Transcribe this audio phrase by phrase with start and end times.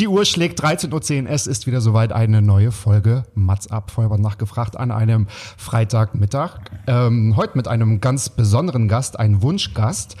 [0.00, 1.30] Die Uhr schlägt 13.10 Uhr.
[1.30, 6.58] Es ist wieder soweit eine neue Folge Mats ab, Vollbart nachgefragt an einem Freitagmittag.
[6.88, 10.16] Ähm, heute mit einem ganz besonderen Gast, ein Wunschgast,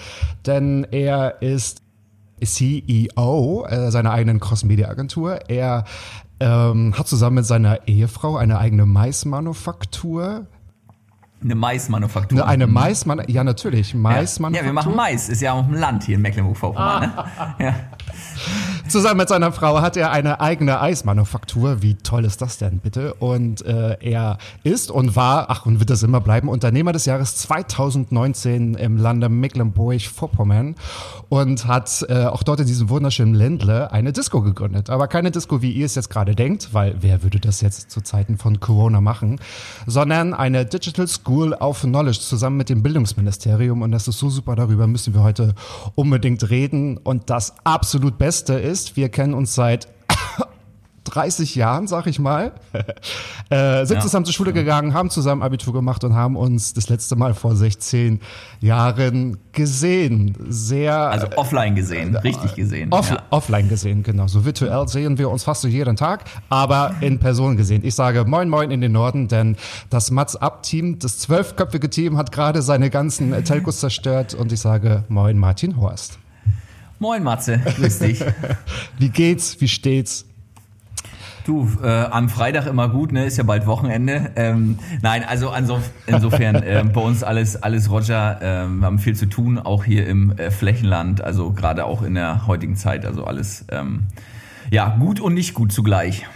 [0.46, 1.82] denn er ist
[2.40, 5.40] CEO äh, seiner eigenen Cross-Media-Agentur.
[5.48, 5.84] Er
[6.38, 10.46] ähm, hat zusammen mit seiner Ehefrau eine eigene Maismanufaktur.
[11.42, 12.38] Eine Maismanufaktur.
[12.44, 13.98] Eine, eine Maisman ja natürlich, ja.
[13.98, 14.62] Maismanufaktur.
[14.62, 15.28] ja, wir machen Mais.
[15.28, 17.00] Ist ja auf dem Land hier in Mecklenburg-Vorpommern.
[17.00, 17.24] Ne?
[17.58, 17.74] Ja.
[18.86, 21.80] Zusammen mit seiner Frau hat er eine eigene Eismanufaktur.
[21.80, 23.14] Wie toll ist das denn bitte?
[23.14, 27.34] Und äh, er ist und war, ach und wird das immer bleiben, Unternehmer des Jahres
[27.36, 30.74] 2019 im Lande Mecklenburg-Vorpommern
[31.30, 34.90] und hat äh, auch dort in diesem wunderschönen Ländle eine Disco gegründet.
[34.90, 38.02] Aber keine Disco, wie ihr es jetzt gerade denkt, weil wer würde das jetzt zu
[38.02, 39.40] Zeiten von Corona machen,
[39.86, 43.80] sondern eine Digital School of Knowledge zusammen mit dem Bildungsministerium.
[43.80, 45.54] Und das ist so super, darüber müssen wir heute
[45.94, 46.98] unbedingt reden.
[46.98, 49.88] Und das absolut Beste ist, wir kennen uns seit
[51.04, 52.52] 30 Jahren, sag ich mal,
[53.50, 56.88] äh, sind Ja, zusammen zur Schule gegangen, haben zusammen Abitur gemacht und haben uns das
[56.88, 58.20] letzte Mal vor 16
[58.60, 60.34] Jahren gesehen.
[60.48, 62.92] Sehr Also offline gesehen, richtig gesehen.
[62.92, 63.22] off ja.
[63.30, 64.26] offline gesehen, genau.
[64.26, 67.84] So virtuell sehen wir uns fast so jeden Tag, aber in Person gesehen.
[67.84, 69.56] Ich sage Moin Moin in den Norden, denn
[69.90, 74.50] das Mats Up Team, das zwölfköpfige Team, hat gerade seine ganzen äh, Telcos zerstört und
[74.52, 76.18] ich sage Moin Martin Horst.
[76.98, 78.24] Moin Matze, grüß dich.
[78.98, 79.60] Wie geht's?
[79.60, 80.26] Wie steht's?
[81.44, 83.26] Du, äh, am Freitag immer gut, ne?
[83.26, 84.30] Ist ja bald Wochenende.
[84.36, 85.52] Ähm, nein, also
[86.06, 88.38] insofern äh, bei uns alles alles Roger.
[88.40, 91.22] Ähm, wir haben viel zu tun, auch hier im äh, Flächenland.
[91.22, 93.04] Also gerade auch in der heutigen Zeit.
[93.04, 94.04] Also alles ähm,
[94.70, 96.26] ja gut und nicht gut zugleich.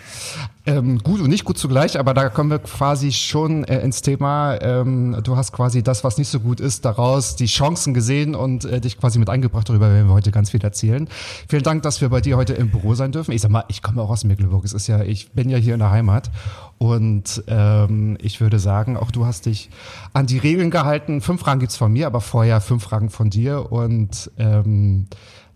[0.66, 4.60] Ähm, gut und nicht gut zugleich, aber da kommen wir quasi schon äh, ins Thema.
[4.60, 8.64] Ähm, du hast quasi das, was nicht so gut ist, daraus die Chancen gesehen und
[8.66, 9.68] äh, dich quasi mit eingebracht.
[9.68, 11.08] Darüber werden wir heute ganz viel erzählen.
[11.48, 13.32] Vielen Dank, dass wir bei dir heute im Büro sein dürfen.
[13.32, 14.64] Ich sag mal, ich komme auch aus Mecklenburg.
[14.64, 16.30] Es ist ja, ich bin ja hier in der Heimat
[16.76, 19.70] und ähm, ich würde sagen, auch du hast dich
[20.12, 21.20] an die Regeln gehalten.
[21.20, 25.06] Fünf Fragen gibt's von mir, aber vorher fünf Fragen von dir und ähm,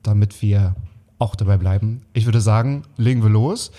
[0.02, 0.74] damit wir
[1.18, 2.02] auch dabei bleiben.
[2.12, 3.70] Ich würde sagen, legen wir los.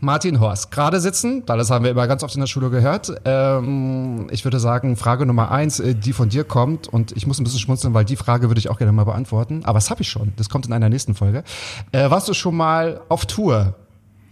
[0.00, 3.12] Martin Horst, gerade sitzen, das haben wir immer ganz oft in der Schule gehört.
[3.24, 7.38] Ähm, ich würde sagen, Frage Nummer eins, äh, die von dir kommt, und ich muss
[7.38, 9.62] ein bisschen schmunzeln, weil die Frage würde ich auch gerne mal beantworten.
[9.64, 10.32] Aber das habe ich schon.
[10.36, 11.44] Das kommt in einer nächsten Folge.
[11.92, 13.74] Äh, warst du schon mal auf Tour?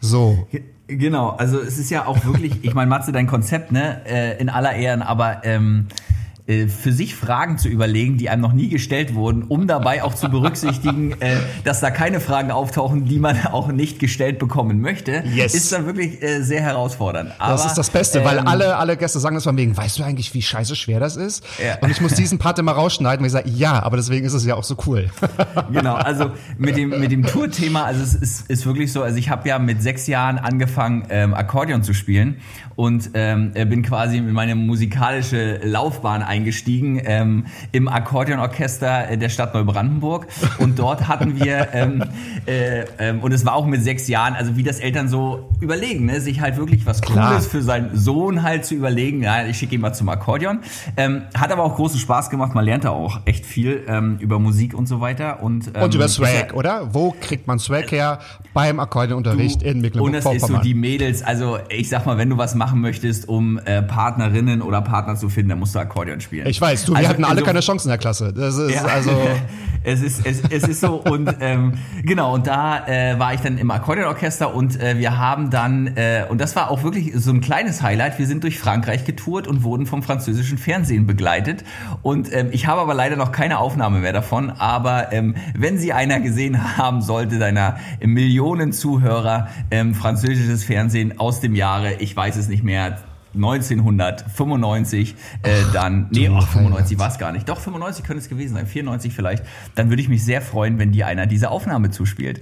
[0.00, 0.46] So.
[0.86, 4.50] Genau, also es ist ja auch wirklich, ich meine, Matze, dein Konzept, ne, äh, in
[4.50, 9.14] aller Ehren, aber ähm, äh, für sich Fragen zu überlegen, die einem noch nie gestellt
[9.14, 13.68] wurden, um dabei auch zu berücksichtigen, äh, dass da keine Fragen auftauchen, die man auch
[13.68, 15.54] nicht gestellt bekommen möchte, Yes.
[15.54, 17.32] ist dann wirklich äh, sehr herausfordernd.
[17.38, 19.98] Aber, Das ist das Beste, weil ähm, alle, alle Gäste sagen das von wegen, weißt
[19.98, 21.44] du eigentlich, wie scheiße schwer das ist?
[21.64, 21.78] Ja.
[21.80, 24.44] Und ich muss diesen Part immer rausschneiden, weil ich sage, ja, aber deswegen ist es
[24.44, 25.08] ja auch so cool.
[25.72, 29.30] Genau, also mit dem, mit dem Tour-Thema, also es ist, ist wirklich so, also ich
[29.30, 32.36] habe ja mit sechs Jahren angefangen, ähm, Akkordeon zu spielen
[32.76, 39.28] und ähm, äh, bin quasi in meine musikalische Laufbahn eingestiegen ähm, im Akkordeonorchester äh, der
[39.28, 40.26] Stadt Neubrandenburg
[40.58, 42.04] und dort hatten wir, ähm,
[42.46, 46.06] äh, ähm, und es war auch mit sechs Jahren, also wie das Eltern so überlegen,
[46.06, 46.20] ne?
[46.20, 47.30] sich halt wirklich was Klar.
[47.30, 50.58] Cooles für seinen Sohn halt zu überlegen, ja, ich schicke ihn mal zum Akkordeon.
[50.96, 54.38] Ähm, hat aber auch großen Spaß gemacht, man lernt da auch echt viel ähm, über
[54.38, 55.42] Musik und so weiter.
[55.42, 56.94] Und, ähm, Und über ist Swag, ja- oder?
[56.94, 58.18] Wo kriegt man Swag her?
[58.52, 60.62] Beim Akkordeonunterricht in und das ist so Mecklenburg-Vorpommern.
[60.62, 64.80] die Mädels, also ich sag mal, wenn du was machen möchtest, um äh, Partnerinnen oder
[64.82, 66.46] Partner zu finden, dann musst du Akkordeon spielen.
[66.48, 68.32] Ich weiß, du, wir Also hatten alle inso- keine Chance in der Klasse.
[68.32, 68.84] Das ist Ja.
[68.84, 69.10] also.
[69.86, 73.58] es ist es, es ist so und ähm, genau und da äh, war ich dann
[73.58, 77.42] im Akkordeonorchester und äh, wir haben dann äh, und das war auch wirklich so ein
[77.42, 78.18] kleines Highlight.
[78.18, 81.64] Wir sind durch Frankreich getourt und wurden vom französischen Fernsehen begleitet
[82.02, 84.50] und ähm, ich habe aber leider noch keine Aufnahme mehr davon.
[84.50, 91.40] Aber ähm, wenn sie einer gesehen haben sollte, deiner Millionen Zuhörer, ähm, französisches Fernsehen aus
[91.40, 92.96] dem Jahre, ich weiß es nicht mehr.
[93.34, 96.98] 1995, äh, dann, nee, ach, 95 Heiland.
[96.98, 97.48] war es gar nicht.
[97.48, 99.44] Doch, 95 könnte es gewesen sein, 94 vielleicht.
[99.74, 102.40] Dann würde ich mich sehr freuen, wenn dir einer diese Aufnahme zuspielt.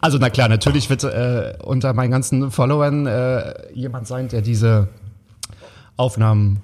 [0.00, 4.88] Also na klar, natürlich wird äh, unter meinen ganzen Followern äh, jemand sein, der diese
[5.96, 6.60] Aufnahmen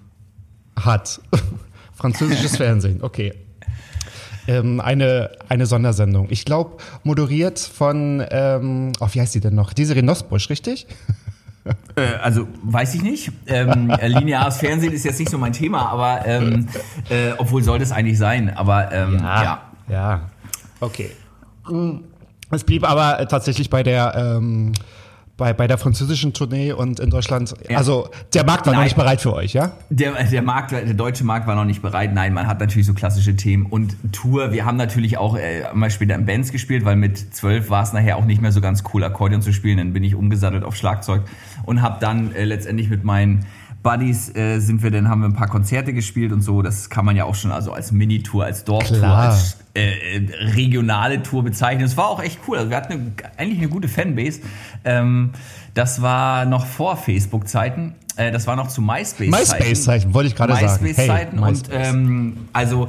[0.77, 1.21] hat.
[1.95, 3.35] Französisches Fernsehen, okay.
[4.47, 6.29] ähm, eine, eine Sondersendung.
[6.31, 9.73] Ich glaube, moderiert von, ähm, oh, wie heißt die denn noch?
[9.73, 10.87] Desiree Nosbusch, richtig?
[11.97, 13.33] Äh, also weiß ich nicht.
[13.47, 16.69] Ähm, äh, lineares Fernsehen ist jetzt nicht so mein Thema, aber ähm,
[17.11, 18.57] äh, obwohl sollte es eigentlich sein.
[18.57, 19.63] Aber ähm, ja.
[19.89, 20.21] Ja,
[20.81, 21.11] okay.
[22.51, 24.73] Es blieb aber tatsächlich bei der ähm,
[25.39, 27.79] bei, bei der französischen Tournee und in Deutschland, Ja.
[27.79, 28.87] also der Markt war noch Nein.
[28.89, 29.73] nicht bereit für euch, ja?
[29.89, 32.13] Der, der Markt, der deutsche Markt war noch nicht bereit.
[32.13, 34.53] Nein, man hat natürlich so klassische Themen und Tour.
[34.53, 37.93] Wir haben natürlich auch äh, mal später in Bands gespielt, weil mit zwölf war es
[37.95, 39.79] nachher auch nicht mehr so ganz cool, Akkordeon zu spielen.
[39.79, 41.23] Dann bin ich umgesattelt auf Schlagzeug
[41.65, 43.47] und habe dann äh, letztendlich mit meinen
[43.83, 46.63] Buddies äh, sind wir dann haben wir ein paar Konzerte gespielt und so.
[46.63, 49.31] Das kann man ja auch schon also als Minitour, als Dorftour, Klar.
[49.31, 51.85] als äh, äh, regionale Tour bezeichnen.
[51.85, 52.59] Es war auch echt cool.
[52.59, 54.41] Also wir hatten eine, eigentlich eine gute Fanbase.
[54.85, 55.31] Ähm,
[55.75, 57.95] das war noch vor Facebook-Zeiten.
[58.17, 59.31] Äh, das war noch zu MySpace-Zeiten.
[59.31, 60.67] MySpace-Zeiten, wollte ich gerade sagen.
[60.67, 61.89] Hey, MySpace-Zeiten und MySpace.
[61.89, 62.89] ähm, also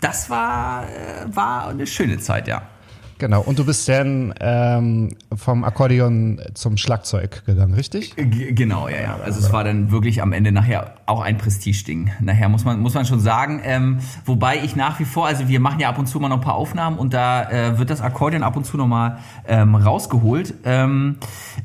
[0.00, 2.62] das war, äh, war eine schöne Zeit, ja.
[3.20, 8.16] Genau, und du bist dann ähm, vom Akkordeon zum Schlagzeug gegangen, richtig?
[8.16, 9.18] G genau, ja, ja.
[9.22, 12.10] Also es war dann wirklich am Ende nachher auch ein Prestigeding.
[12.20, 13.60] Nachher muss man, muss man schon sagen.
[13.62, 16.38] Ähm, wobei ich nach wie vor, also wir machen ja ab und zu mal noch
[16.38, 20.54] ein paar Aufnahmen und da äh, wird das Akkordeon ab und zu nochmal ähm, rausgeholt,
[20.64, 21.18] ähm,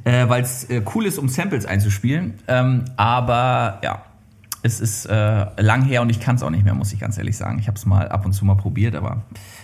[0.03, 2.33] äh, weil es äh, cool ist, um Samples einzuspielen.
[2.49, 4.01] Ähm, aber ja,
[4.61, 7.17] es ist äh, lang her und ich kann es auch nicht mehr, muss ich ganz
[7.17, 7.59] ehrlich sagen.
[7.59, 9.21] Ich habe es mal ab und zu mal probiert, aber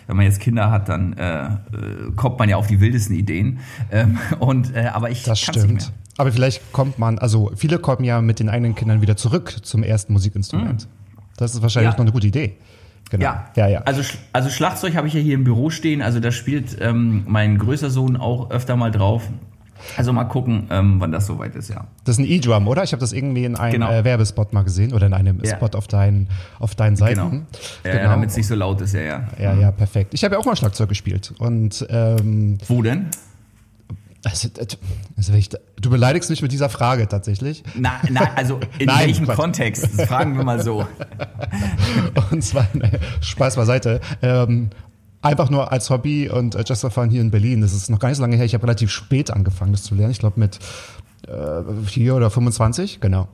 [0.07, 1.49] wenn man jetzt Kinder hat, dann äh, äh,
[2.15, 3.59] kommt man ja auf die wildesten Ideen.
[3.91, 5.79] Ähm, und äh, aber ich Das kann's nicht mehr.
[5.81, 5.93] stimmt.
[6.17, 9.81] Aber vielleicht kommt man, also viele kommen ja mit den eigenen Kindern wieder zurück zum
[9.83, 10.87] ersten Musikinstrument.
[11.37, 11.97] Das ist wahrscheinlich Ja.
[11.97, 12.55] noch eine gute Idee.
[13.09, 13.23] Genau.
[13.25, 13.79] Ja, ja, ja.
[13.81, 14.01] Also,
[14.31, 16.01] also Schlagzeug habe ich ja hier im Büro stehen.
[16.01, 19.23] Also da spielt ähm, mein größter Sohn auch öfter mal drauf.
[19.97, 21.85] Also mal gucken, ähm, wann das soweit ist, ja.
[22.03, 22.83] Das ist ein E-Drum, oder?
[22.83, 23.91] Ich habe das irgendwie in einem Genau.
[23.91, 25.55] äh, Werbespot mal gesehen oder in einem Ja.
[25.55, 26.27] Spot auf deinen,
[26.59, 27.45] auf deinen Seiten.
[27.83, 27.95] Genau.
[27.97, 29.23] Ja, Damit es nicht so laut ist, ja, ja.
[29.39, 30.13] Ja, ja, perfekt.
[30.13, 31.33] Ich habe ja auch mal Schlagzeug gespielt.
[31.39, 33.07] Und ähm, Wo denn?
[34.23, 34.49] also,
[35.17, 35.49] also ich,
[35.81, 37.63] du beleidigst mich mit dieser Frage tatsächlich.
[37.75, 39.35] Na, na, also in Nein, welchem Quatsch.
[39.35, 39.83] Kontext?
[39.97, 40.85] Das fragen wir mal so.
[42.31, 42.91] Und zwar, ne,
[43.21, 43.99] Spaß beiseite.
[44.21, 44.69] Ähm,
[45.21, 47.61] einfach nur als Hobby und äh, just for fun hier in Berlin.
[47.61, 48.45] Das ist noch gar nicht so lange her.
[48.45, 50.11] Ich habe relativ spät angefangen, das zu lernen.
[50.11, 50.59] Ich glaube mit
[51.27, 53.27] äh, 4 oder 25, genau.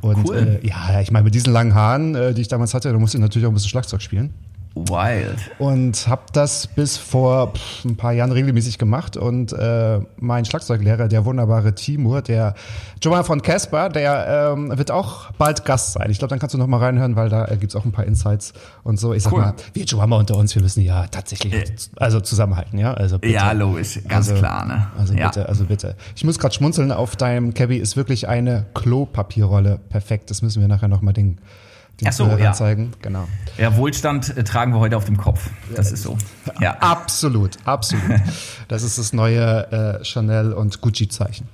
[0.00, 0.60] Und Cool.
[0.62, 3.18] äh, ja, ich meine, mit diesen langen Haaren, äh, die ich damals hatte, da musste
[3.18, 4.34] ich natürlich auch ein bisschen Schlagzeug spielen.
[4.74, 5.38] Wild.
[5.58, 7.52] Und habe das bis vor
[7.84, 9.16] ein paar Jahren regelmäßig gemacht.
[9.16, 12.54] Und äh, mein Schlagzeuglehrer, der wunderbare Timur, der
[13.02, 16.10] Joanna von Casper, der ähm, wird auch bald Gast sein.
[16.10, 18.06] Ich glaube, dann kannst du noch mal reinhören, weil da äh, gibt's auch ein paar
[18.06, 18.52] Insights
[18.82, 19.12] und so.
[19.12, 19.40] Ich sag Cool.
[19.42, 21.54] mal, wir Joanna unter uns, wir müssen ja tatsächlich
[21.96, 22.94] also zusammenhalten, ja.
[22.94, 23.34] Also bitte.
[23.34, 24.00] Ja, logisch.
[24.08, 24.86] Ganz Also- klar, ne?
[24.98, 25.26] Also ja.
[25.28, 25.96] bitte, also bitte.
[26.16, 29.78] Ich muss gerade schmunzeln, auf deinem Cabby ist wirklich eine Klopapierrolle.
[29.88, 31.38] Perfekt, das müssen wir nachher noch mal den,
[32.00, 32.52] den Ach so, ja.
[32.52, 32.92] zeigen.
[33.02, 33.28] Genau.
[33.58, 35.50] Ja, Wohlstand äh, tragen wir heute auf dem Kopf.
[35.74, 36.16] Das ist so.
[36.60, 36.76] Ja.
[36.80, 38.02] Absolut, absolut.
[38.68, 41.48] Das ist das neue äh, Chanel und Gucci-Zeichen.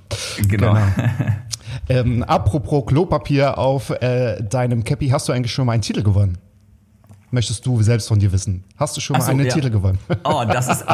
[0.47, 0.77] Genau.
[1.87, 6.37] Ähm, apropos Klopapier auf äh, deinem Cappy, hast du eigentlich schon mal einen Titel gewonnen?
[7.31, 8.63] Möchtest du selbst von dir wissen?
[8.77, 9.53] Hast du schon Ach mal so, einen ja.
[9.53, 9.99] Titel gewonnen?
[10.23, 10.85] Oh, das ist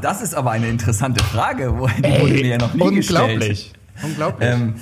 [0.00, 1.78] das ist aber eine interessante Frage.
[1.78, 3.20] wo- Die wurde mir ja noch nie gestellt.
[3.22, 3.72] unglaublich.
[4.02, 4.48] Unglaublich.
[4.48, 4.74] Ähm,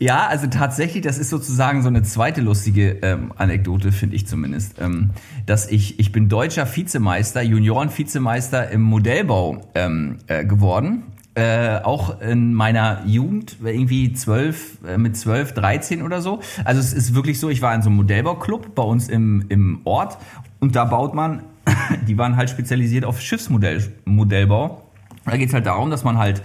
[0.00, 4.80] ja, also tatsächlich, das ist sozusagen so eine zweite lustige ähm, Anekdote, finde ich zumindest,
[4.80, 5.10] ähm,
[5.44, 11.02] dass ich, ich bin deutscher Vizemeister, Junioren-Vizemeister im Modellbau ähm, äh, geworden.
[11.34, 16.40] Äh, auch in meiner Jugend, irgendwie zwölf, äh, mit zwölf, 13 oder so.
[16.64, 19.82] Also es ist wirklich so, ich war in so einem Modellbauclub bei uns im, im
[19.84, 20.16] Ort
[20.60, 21.42] und da baut man,
[22.08, 24.82] die waren halt spezialisiert auf Schiffsmodellbau.
[25.26, 26.42] Da geht's halt darum, dass man halt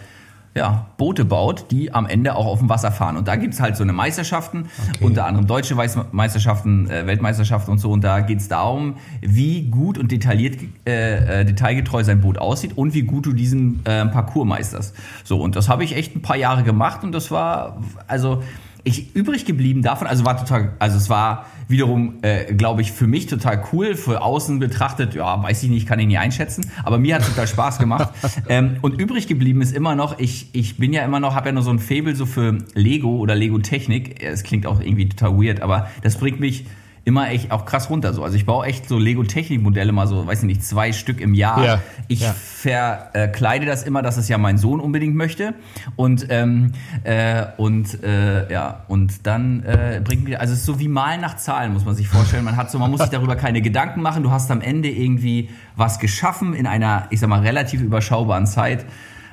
[0.56, 3.18] ja, Boote baut, die am Ende auch auf dem Wasser fahren.
[3.18, 5.04] Und da gibt's halt so eine Meisterschaften, Okay.
[5.04, 7.92] unter anderem deutsche Meisterschaften, äh, Weltmeisterschaften und so.
[7.92, 10.58] Und da geht's darum, wie gut und detailliert,
[10.88, 14.96] äh, äh, detailgetreu sein Boot aussieht und wie gut du diesen äh, Parcours meisterst.
[15.26, 18.42] So, und das habe ich echt ein paar Jahre gemacht und das war, also
[18.86, 23.08] ich übrig geblieben davon, also war total, also es war wiederum, äh, glaube ich, für
[23.08, 27.00] mich total cool, für außen betrachtet, ja, weiß ich nicht, kann ich nicht einschätzen, aber
[27.00, 28.10] mir hat total Spaß gemacht.
[28.50, 31.54] ähm, und übrig geblieben ist immer noch, ich, ich bin ja immer noch, habe ja
[31.54, 34.24] nur so ein Faible so für Lego oder Lego-Technik.
[34.24, 36.66] Es klingt auch irgendwie total weird, aber das bringt mich
[37.06, 38.24] immer echt auch krass runter so.
[38.24, 41.64] Also ich baue echt so Lego-Technik-Modelle mal so, weiß ich nicht, zwei Stück im Jahr.
[41.64, 42.34] Ja, ich ja.
[42.34, 45.54] verkleide das immer, dass es ja mein Sohn unbedingt möchte.
[45.96, 46.72] Und, ähm,
[47.04, 51.22] äh, und äh, ja, und dann äh, bringt mir, also es ist so wie Malen
[51.22, 52.44] nach Zahlen, muss man sich vorstellen.
[52.44, 54.24] Man hat so, man muss sich darüber keine Gedanken machen.
[54.24, 58.84] Du hast am Ende irgendwie was geschaffen in einer, ich sag mal, relativ überschaubaren Zeit.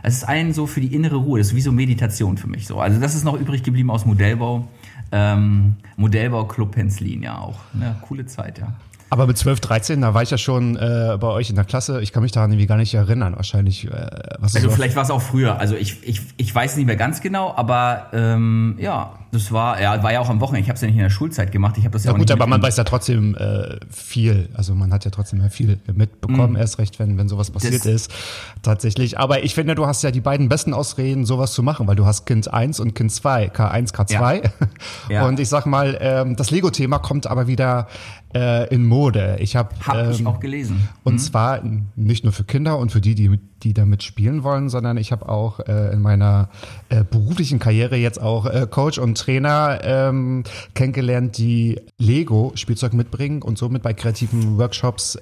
[0.03, 2.67] Es ist ein so für die innere Ruhe, das ist wie so Meditation für mich
[2.67, 2.81] so.
[2.81, 4.69] Also das ist noch übrig geblieben aus Modellbau.
[5.13, 7.59] Ähm, Modellbau Club Penzlin, ja auch.
[7.81, 8.73] Ja, coole Zeit, ja.
[9.11, 12.01] Aber mit 12, 13, da war ich ja schon äh, bei euch in der Klasse.
[12.01, 13.37] Ich kann mich daran irgendwie gar nicht erinnern.
[13.37, 13.85] Wahrscheinlich.
[13.85, 13.91] Äh,
[14.39, 15.61] was also vielleicht war es auch früher.
[15.61, 20.03] Also ich, ich, ich weiß nicht mehr ganz genau, aber ähm, ja, das war ja
[20.03, 20.63] war ja auch am Wochenende.
[20.63, 21.79] Ich habe es ja nicht in der Schulzeit gemacht.
[21.79, 24.51] Ich habe das ja, ja auch gut, nicht aber man weiß ja trotzdem äh, viel.
[24.53, 26.53] Also man hat ja trotzdem viel mitbekommen.
[26.53, 26.57] Mm.
[26.57, 28.13] Erst recht, wenn wenn sowas passiert das ist,
[28.61, 29.19] tatsächlich.
[29.19, 32.05] Aber ich finde, du hast ja die beiden besten Ausreden, sowas zu machen, weil du
[32.05, 34.43] hast Kind 1 und Kind 2, K1, K2.
[34.45, 34.51] Ja.
[35.09, 35.27] Ja.
[35.27, 37.89] Und ich sag mal, ähm, das Lego-Thema kommt aber wieder
[38.35, 39.37] äh, in Mode.
[39.41, 40.89] Ich habe hab ähm, ich auch gelesen.
[41.05, 41.19] Und mhm.
[41.19, 41.61] zwar
[41.97, 45.29] nicht nur für Kinder und für die, die, die damit spielen wollen, sondern ich habe
[45.29, 46.49] auch äh, in meiner
[46.89, 53.43] äh, beruflichen Karriere jetzt auch äh, Coach und Trainer ähm, kennengelernt, die Lego Spielzeug mitbringen
[53.43, 55.19] und somit bei kreativen Workshops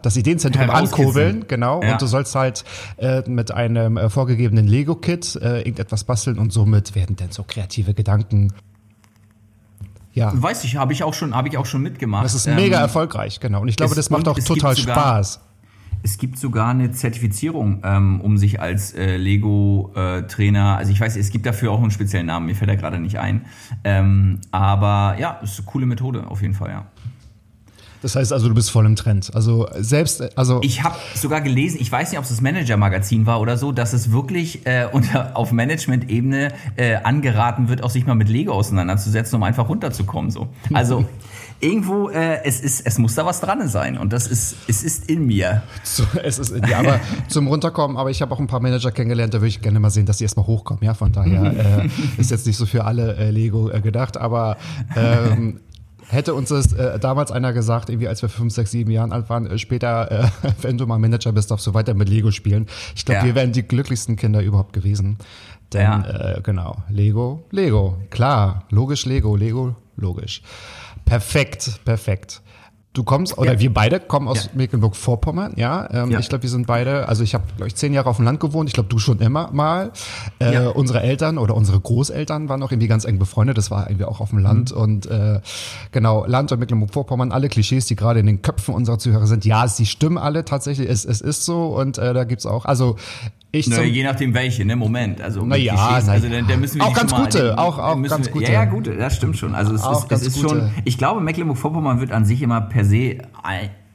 [0.00, 1.82] das Ideenzentrum ankurbeln, genau.
[1.82, 1.92] Ja.
[1.92, 2.64] Und du sollst halt
[2.96, 7.94] äh, mit einem äh, vorgegebenen Lego-Kit äh, irgendetwas basteln und somit werden dann so kreative
[7.94, 8.52] Gedanken
[10.14, 10.30] ja.
[10.34, 12.24] Weiß ich, habe ich auch schon, habe ich auch schon mitgemacht.
[12.24, 13.62] Das ist mega ähm, erfolgreich, genau.
[13.62, 15.40] Und ich glaube, das macht auch total sogar, Spaß.
[16.04, 21.16] Es gibt sogar eine Zertifizierung, ähm, um sich als äh, Lego-Trainer, äh, also ich weiß,
[21.16, 23.46] es gibt dafür auch einen speziellen Namen, mir fällt er gerade nicht ein.
[23.84, 26.86] Ähm, aber ja, ist eine coole Methode auf jeden Fall, ja.
[28.02, 29.30] Das heißt also, du bist voll im Trend.
[29.32, 33.40] Also selbst, also ich habe sogar gelesen, ich weiß nicht, ob es das Manager-Magazin war
[33.40, 38.16] oder so, dass es wirklich äh, unter auf Management-Ebene äh, angeraten wird, auch sich mal
[38.16, 40.32] mit Lego auseinanderzusetzen, um einfach runterzukommen.
[40.32, 41.04] So, also
[41.62, 45.08] irgendwo, äh, es ist, es muss da was dran sein und das ist, es ist
[45.08, 45.62] in mir.
[45.84, 47.96] So, es ist in dir, aber zum runterkommen.
[47.96, 50.18] Aber ich habe auch ein paar Manager kennengelernt, da würde ich gerne mal sehen, dass
[50.18, 50.82] die erstmal hochkommen.
[50.82, 54.56] Ja, von daher äh, ist jetzt nicht so für alle äh, Lego äh, gedacht, aber
[54.96, 55.60] ähm,
[56.08, 59.30] Hätte uns das äh, damals einer gesagt, irgendwie als wir fünf, sechs, sieben Jahren alt
[59.30, 60.28] waren, äh, später, äh,
[60.60, 62.66] wenn du mal Manager bist, darfst du weiter mit Lego spielen.
[62.94, 63.24] Ich glaube, ja.
[63.24, 65.16] wir wären die glücklichsten Kinder überhaupt gewesen.
[65.72, 66.34] Denn, ja.
[66.34, 70.42] äh, genau, Lego, Lego, klar, logisch Lego, Lego, logisch.
[71.04, 72.42] Perfekt, perfekt.
[72.94, 73.58] Du kommst, oder ja.
[73.58, 74.50] wir beide kommen aus ja.
[74.54, 75.88] Mecklenburg-Vorpommern, ja.
[75.90, 76.18] Ähm, ja.
[76.18, 78.38] Ich glaube, wir sind beide, also ich habe, glaube ich, zehn Jahre auf dem Land
[78.38, 78.68] gewohnt.
[78.68, 79.92] Ich glaube, du schon immer mal.
[80.40, 80.66] Äh.
[80.66, 83.56] Unsere Eltern oder unsere Großeltern waren auch irgendwie ganz eng befreundet.
[83.56, 84.72] Das war irgendwie auch auf dem Land.
[84.72, 84.76] Mhm.
[84.76, 85.40] Und äh,
[85.90, 89.66] genau, Land und Mecklenburg-Vorpommern, alle Klischees, die gerade in den Köpfen unserer Zuhörer sind, ja,
[89.68, 90.86] sie stimmen alle tatsächlich.
[90.86, 91.68] Es, es ist so.
[91.68, 92.96] Und äh, da gibt's auch, also
[93.54, 94.76] ich Na, je nachdem welche, ne?
[94.76, 95.20] Moment.
[95.20, 98.02] Also na ja, na also da, da müssen wir auch ganz gute, den, auch, auch
[98.02, 98.46] ganz wir, gute.
[98.46, 99.54] Ja, ja, gute, das stimmt schon.
[99.54, 102.86] Also es auch ist, es ist schon, ich glaube, Mecklenburg-Vorpommern wird an sich immer per
[102.86, 103.18] se,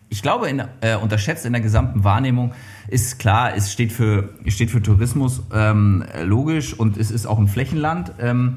[0.09, 2.53] ich glaube, in, äh, unterschätzt in der gesamten Wahrnehmung
[2.87, 7.47] ist klar, es steht für, steht für Tourismus ähm, logisch und es ist auch ein
[7.47, 8.13] Flächenland.
[8.19, 8.55] Ähm,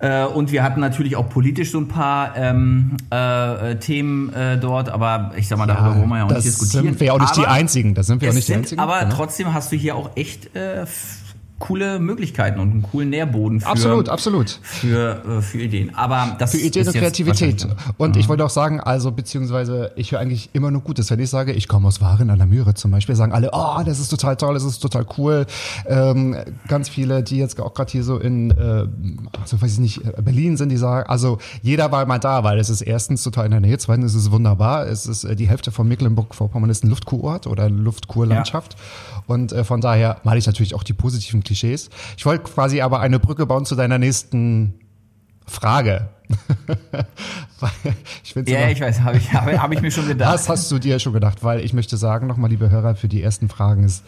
[0.00, 4.88] äh, und wir hatten natürlich auch politisch so ein paar ähm, äh, Themen äh, dort,
[4.88, 6.86] aber ich sag mal, darüber wollen wir ja auch nicht diskutieren.
[6.86, 7.94] Das sind wir auch nicht aber die Einzigen.
[7.94, 8.80] Das sind wir auch nicht sind, die Einzigen.
[8.80, 9.14] Aber genau.
[9.14, 10.86] trotzdem hast du hier auch echt äh,
[11.58, 14.50] coole Möglichkeiten und einen coolen Nährboden für, absolut, absolut.
[14.62, 15.94] für, äh, für Ideen.
[15.94, 17.66] Aber das für Ideen und Kreativität.
[17.96, 18.20] Und mhm.
[18.20, 21.52] ich wollte auch sagen, also beziehungsweise ich höre eigentlich immer nur Gutes, wenn ich sage,
[21.52, 24.36] ich komme aus Waren an der Mühre zum Beispiel, sagen alle, oh, das ist total
[24.36, 25.46] toll, das ist total cool.
[25.86, 26.36] Ähm,
[26.68, 28.86] ganz viele, die jetzt auch gerade hier so in, äh,
[29.40, 32.70] also weiß ich nicht, Berlin sind, die sagen, also jeder war mal da, weil es
[32.70, 35.72] ist erstens total in der Nähe, zweitens ist es wunderbar, es ist äh, die Hälfte
[35.72, 38.74] von Mecklenburg-Vorpommern ist ein Luftkurort oder Luftkurlandschaft.
[38.74, 39.22] Ja.
[39.26, 41.90] Und äh, von daher male ich natürlich auch die positiven Klischees.
[42.16, 44.74] Ich wollte quasi aber eine Brücke bauen zu deiner nächsten
[45.46, 46.10] Frage.
[48.22, 50.34] ich ja, immer, ich weiß, habe ich, hab, hab ich mir schon gedacht.
[50.34, 53.22] Das hast du dir schon gedacht, weil ich möchte sagen, nochmal, liebe Hörer, für die
[53.22, 54.04] ersten Fragen ist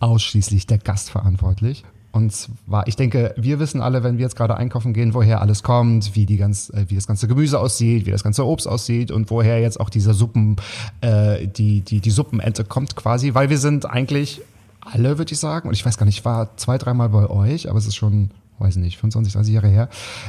[0.00, 1.84] ausschließlich der Gast verantwortlich.
[2.12, 5.62] Und zwar, ich denke, wir wissen alle, wenn wir jetzt gerade einkaufen gehen, woher alles
[5.62, 9.10] kommt, wie die ganz, äh, wie das ganze Gemüse aussieht, wie das ganze Obst aussieht
[9.10, 10.56] und woher jetzt auch dieser Suppen,
[11.00, 14.42] äh, die die die Suppenente kommt quasi, weil wir sind eigentlich
[14.82, 15.68] alle, würde ich sagen.
[15.68, 18.30] Und ich weiß gar nicht, ich war zwei, dreimal bei euch, aber es ist schon,
[18.58, 19.88] weiß nicht, 25, 30 Jahre her.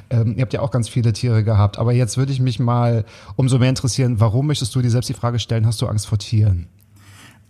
[0.09, 1.77] Ähm, ihr habt ja auch ganz viele Tiere gehabt.
[1.77, 3.05] Aber jetzt würde ich mich mal
[3.35, 6.17] umso mehr interessieren, warum möchtest du dir selbst die Frage stellen, hast du Angst vor
[6.17, 6.67] Tieren?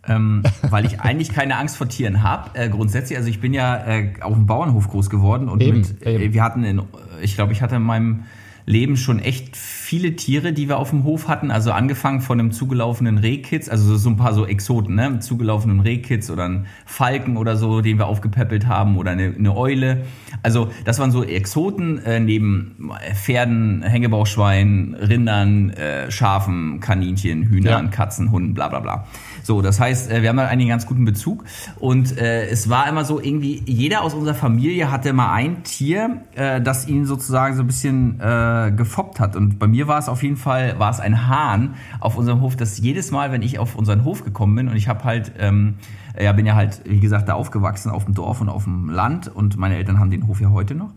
[0.07, 2.51] ähm, weil ich eigentlich keine Angst vor Tieren habe.
[2.53, 6.05] Äh, grundsätzlich, also ich bin ja äh, auf dem Bauernhof groß geworden und eben, mit,
[6.05, 6.81] äh, wir hatten in,
[7.22, 8.24] ich glaube, ich hatte in meinem
[8.65, 11.51] Leben schon echt viele Tiere, die wir auf dem Hof hatten.
[11.51, 15.20] Also angefangen von einem zugelaufenen Rehkitz, also so ein paar so Exoten, ne?
[15.20, 20.05] Zugelaufenen Rehkitz oder ein Falken oder so, den wir aufgepäppelt haben oder eine, eine Eule.
[20.41, 27.91] Also das waren so Exoten äh, neben Pferden, Hängebauchschweinen, Rindern, äh, Schafen, Kaninchen, Hühnern, ja.
[27.91, 29.08] Katzen, Hunden, bla bla bla.
[29.43, 31.43] So, das heißt, äh, wir haben da einen ganz guten Bezug.
[31.79, 36.23] Und äh, es war immer so, irgendwie, jeder aus unserer Familie hatte mal ein Tier,
[36.33, 39.35] äh, das ihn sozusagen so ein bisschen äh, gefoppt hat.
[39.35, 42.55] Und bei mir war es auf jeden Fall, war es ein Hahn auf unserem Hof,
[42.55, 45.75] das jedes Mal, wenn ich auf unseren Hof gekommen bin und ich habe halt, ähm,
[46.19, 49.27] ja, bin ja halt, wie gesagt, da aufgewachsen, auf dem Dorf und auf dem Land
[49.27, 50.91] und meine Eltern haben den Hof ja heute noch.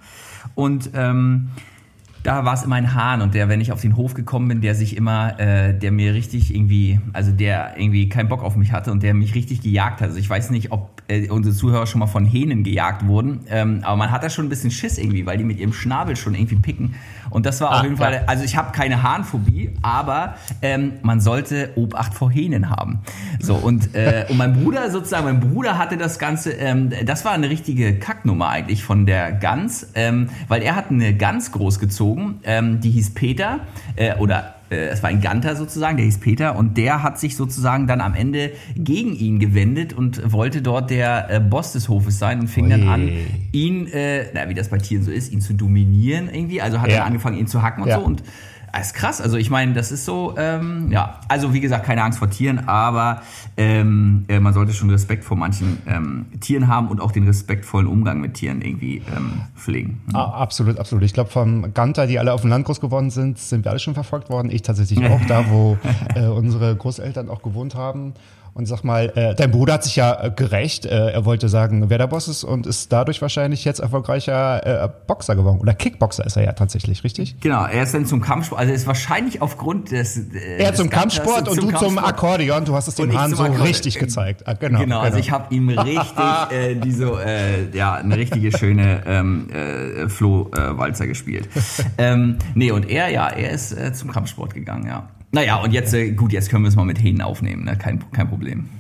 [0.55, 1.51] Und ähm,
[2.27, 4.61] da war es immer ein Hahn und der, wenn ich auf den Hof gekommen bin,
[4.61, 8.73] der sich immer, äh, der mir richtig irgendwie, also der irgendwie keinen Bock auf mich
[8.73, 10.09] hatte und der mich richtig gejagt hat.
[10.09, 13.81] Also ich weiß nicht, ob äh, unsere Zuhörer schon mal von Hähnen gejagt wurden, ähm,
[13.85, 16.35] aber man hat da schon ein bisschen Schiss irgendwie, weil die mit ihrem Schnabel schon
[16.35, 16.97] irgendwie picken.
[17.31, 17.97] Und das war Ah, auf jeden.
[17.97, 23.01] Fall, also ich habe keine Hahnphobie, aber ähm, man sollte Obacht vor Hähnen haben.
[23.41, 27.33] So und äh, und mein Bruder sozusagen, mein Bruder hatte das Ganze, ähm, das war
[27.33, 32.81] eine richtige Kacknummer eigentlich von der Gans, ähm, weil er hat eine Gans großgezogen, ähm,
[32.81, 33.61] die hieß Peter
[33.97, 37.37] äh, oder äh, es war ein Ganter sozusagen, der hieß Peter und der hat sich
[37.37, 42.19] sozusagen dann am Ende gegen ihn gewendet und wollte dort der äh, Boss des Hofes
[42.19, 42.89] sein und fing dann Ui.
[42.89, 43.11] an,
[43.53, 46.61] ihn, äh, na, wie das bei Tieren so ist, ihn zu dominieren irgendwie.
[46.61, 46.99] Also hat Ja.
[46.99, 47.97] dann angefangen, ihn zu hacken und Ja.
[48.01, 48.05] so.
[48.05, 48.23] Und
[48.79, 49.21] das ist krass.
[49.21, 52.69] Also ich meine, das ist so, ähm, ja, also wie gesagt, keine Angst vor Tieren,
[52.69, 53.23] aber
[53.57, 57.87] ähm, äh, man sollte schon Respekt vor manchen ähm, Tieren haben und auch den respektvollen
[57.87, 60.03] Umgang mit Tieren irgendwie ähm, pflegen.
[60.13, 61.05] Ah, absolut, absolut.
[61.05, 63.81] Ich glaube, vom Ganter, die alle auf dem Land groß geworden sind, sind wir alle
[63.81, 64.51] schon verfolgt worden.
[64.51, 65.79] Ich tatsächlich auch, da wo
[66.15, 68.15] äh, unsere Großeltern auch gewohnt haben.
[68.57, 70.87] Und sag mal, äh, dein Bruder hat sich ja äh, gerecht.
[70.87, 74.89] Äh, er wollte sagen, wer der Boss ist und ist dadurch wahrscheinlich jetzt erfolgreicher äh,
[75.07, 75.61] Boxer geworden.
[75.61, 77.39] Oder Kickboxer ist er ja tatsächlich, richtig?
[77.41, 80.17] Genau, er ist dann zum Kampfsport, also ist wahrscheinlich aufgrund des...
[80.17, 82.07] Äh, Er des zum Kampfsport und du zum Kampfsport.
[82.07, 82.65] Akkordeon.
[82.65, 84.45] Du hast es dem Hahn zum so richtig gezeigt.
[84.47, 86.17] Ah, genau, Genau, also ich habe ihm richtig
[86.51, 91.47] äh, diese, äh, ja, eine richtige schöne ähm, äh, Flohwalzer gespielt.
[91.99, 95.11] ähm, nee, und er, ja, er ist äh, zum Kampfsport gegangen, ja.
[95.37, 97.77] Naja, und jetzt, äh, gut, jetzt können wir es mal mit Hähnen aufnehmen, ne?
[97.77, 98.71] kein, kein Problem.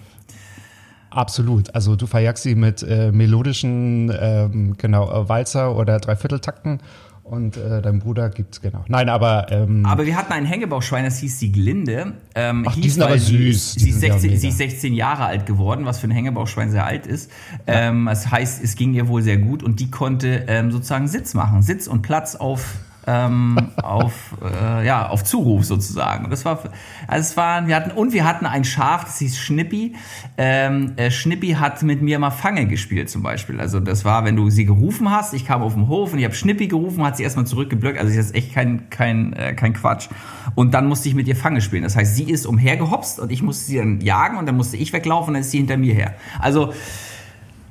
[1.10, 1.74] Absolut.
[1.74, 6.80] Also du verjagst sie mit äh, melodischen, ähm, genau, äh, Walzer oder Dreivierteltakten
[7.24, 8.86] und äh, dein Bruder gibt's, genau.
[8.88, 12.14] Nein, aber, ähm, Aber wir hatten ein Hängebauchschwein, das hieß die Glinde.
[12.34, 13.74] Ähm, Ach, die hieß, sind aber süß.
[13.74, 14.40] Die Sie ist, sind ja 16, mega.
[14.40, 17.30] sie ist 16 Jahre alt geworden, was für ein Hängebauchschwein sehr alt ist.
[17.66, 21.34] Ähm, das heißt, es ging ihr wohl sehr gut und die konnte ähm, sozusagen Sitz
[21.34, 21.60] machen.
[21.60, 26.24] Sitz und Platz auf ähm, auf äh, ja auf Zuruf sozusagen.
[26.24, 26.58] Und das war
[27.06, 29.94] also es waren wir hatten und wir hatten ein Schaf das hieß Schnippi.
[30.36, 33.60] Ähm, äh, Schnippi hat mit mir mal Fange gespielt zum Beispiel.
[33.60, 36.24] Also das war wenn du sie gerufen hast ich kam auf den Hof und ich
[36.24, 39.72] habe Schnippi gerufen hat sie erstmal zurückgeblockt also das ist echt kein kein äh, kein
[39.72, 40.08] Quatsch.
[40.54, 41.82] Und dann musste ich mit ihr Fange spielen.
[41.82, 44.92] Das heißt sie ist umhergehopst und ich musste sie dann jagen und dann musste ich
[44.92, 46.14] weglaufen und dann ist sie hinter mir her.
[46.40, 46.72] Also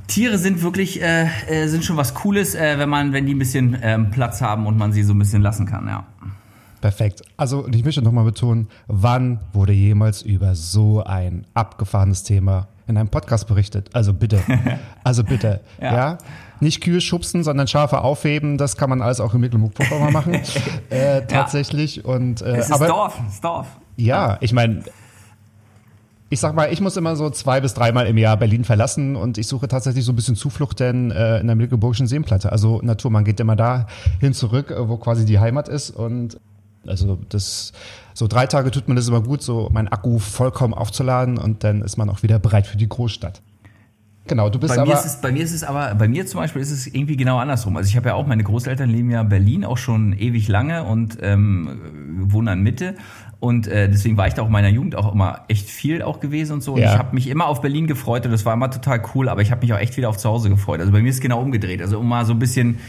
[0.07, 3.39] Tiere sind wirklich, äh, äh, sind schon was Cooles, äh, wenn man, wenn die ein
[3.39, 6.05] bisschen ähm, Platz haben und man sie so ein bisschen lassen kann, ja.
[6.81, 7.23] Perfekt.
[7.37, 13.09] Also ich möchte nochmal betonen, wann wurde jemals über so ein abgefahrenes Thema in einem
[13.09, 13.89] Podcast berichtet?
[13.93, 14.39] Also bitte.
[15.03, 15.61] Also bitte.
[15.81, 15.93] ja.
[15.95, 16.17] Ja.
[16.61, 18.57] Nicht Kühe schubsen, sondern Schafe aufheben.
[18.57, 20.33] Das kann man alles auch in Mecklenburg-Vorpommern machen.
[20.89, 22.05] äh, tatsächlich.
[22.05, 23.67] Und, äh, Es ist aber Dorf, es ist Dorf.
[23.97, 24.83] ja, ich meine,
[26.29, 29.37] ich sag mal, ich muss immer so zwei bis dreimal im Jahr Berlin verlassen und
[29.37, 32.51] ich suche tatsächlich so ein bisschen Zuflucht denn äh, in der Mecklenburgischen Seenplatte.
[32.51, 33.87] Also Natur, man geht immer da
[34.19, 36.39] hin zurück, äh, wo quasi die Heimat ist und
[36.87, 37.73] also das
[38.13, 41.81] so drei Tage tut man das immer gut, so mein Akku vollkommen aufzuladen und dann
[41.81, 43.41] ist man auch wieder bereit für die Großstadt.
[44.27, 46.25] Genau, du bist Bei aber mir, ist es, bei mir ist es aber, bei mir
[46.25, 47.77] zum Beispiel ist es irgendwie genau andersrum.
[47.77, 50.83] Also ich habe ja auch, meine Großeltern leben ja in Berlin auch schon ewig lange
[50.83, 52.95] und ähm, wohnen in Mitte.
[53.39, 56.19] Und äh, deswegen war ich da auch in meiner Jugend auch immer echt viel auch
[56.19, 56.73] gewesen und so.
[56.73, 56.93] Und Ja.
[56.93, 59.51] ich habe mich immer auf Berlin gefreut und das war immer total cool, aber ich
[59.51, 60.79] habe mich auch echt wieder auf zu Hause gefreut.
[60.79, 61.81] Also bei mir ist es genau umgedreht.
[61.81, 62.79] Also um mal so ein bisschen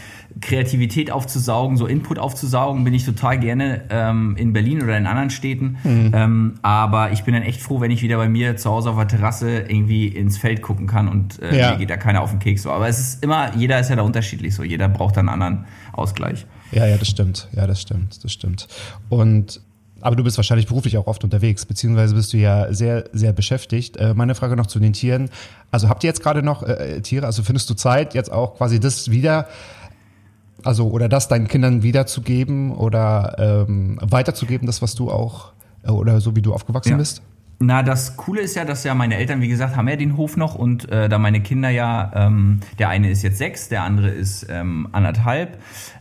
[0.41, 5.29] Kreativität aufzusaugen, so Input aufzusaugen, bin ich total gerne ähm, in Berlin oder in anderen
[5.29, 5.77] Städten.
[5.83, 6.11] Mhm.
[6.13, 8.97] Ähm, aber ich bin dann echt froh, wenn ich wieder bei mir zu Hause auf
[8.97, 11.71] der Terrasse irgendwie ins Feld gucken kann und äh, Ja.
[11.71, 12.71] mir geht da keiner auf den Keks so.
[12.71, 14.63] Aber es ist immer, jeder ist ja da unterschiedlich so.
[14.63, 16.45] Jeder braucht dann einen anderen Ausgleich.
[16.71, 17.47] Ja, ja, das stimmt.
[17.53, 18.67] Ja, das stimmt, das stimmt.
[19.09, 19.61] Und
[20.01, 23.97] aber du bist wahrscheinlich beruflich auch oft unterwegs, beziehungsweise bist du ja sehr, sehr beschäftigt.
[23.97, 25.29] Äh, meine Frage noch zu den Tieren.
[25.71, 27.25] Also habt ihr jetzt gerade noch äh, Tiere?
[27.25, 29.47] Also findest du Zeit, jetzt auch quasi das wieder,
[30.63, 35.51] also oder das deinen Kindern wiederzugeben oder ähm, weiterzugeben, das, was du auch
[35.83, 36.97] äh, oder so wie du aufgewachsen Ja.
[36.97, 37.21] bist?
[37.59, 40.37] Na, das Coole ist ja, dass ja meine Eltern, wie gesagt, haben ja den Hof
[40.37, 44.09] noch und äh, da meine Kinder ja, ähm, der eine ist jetzt sechs, der andere
[44.09, 45.57] ist ähm, anderthalb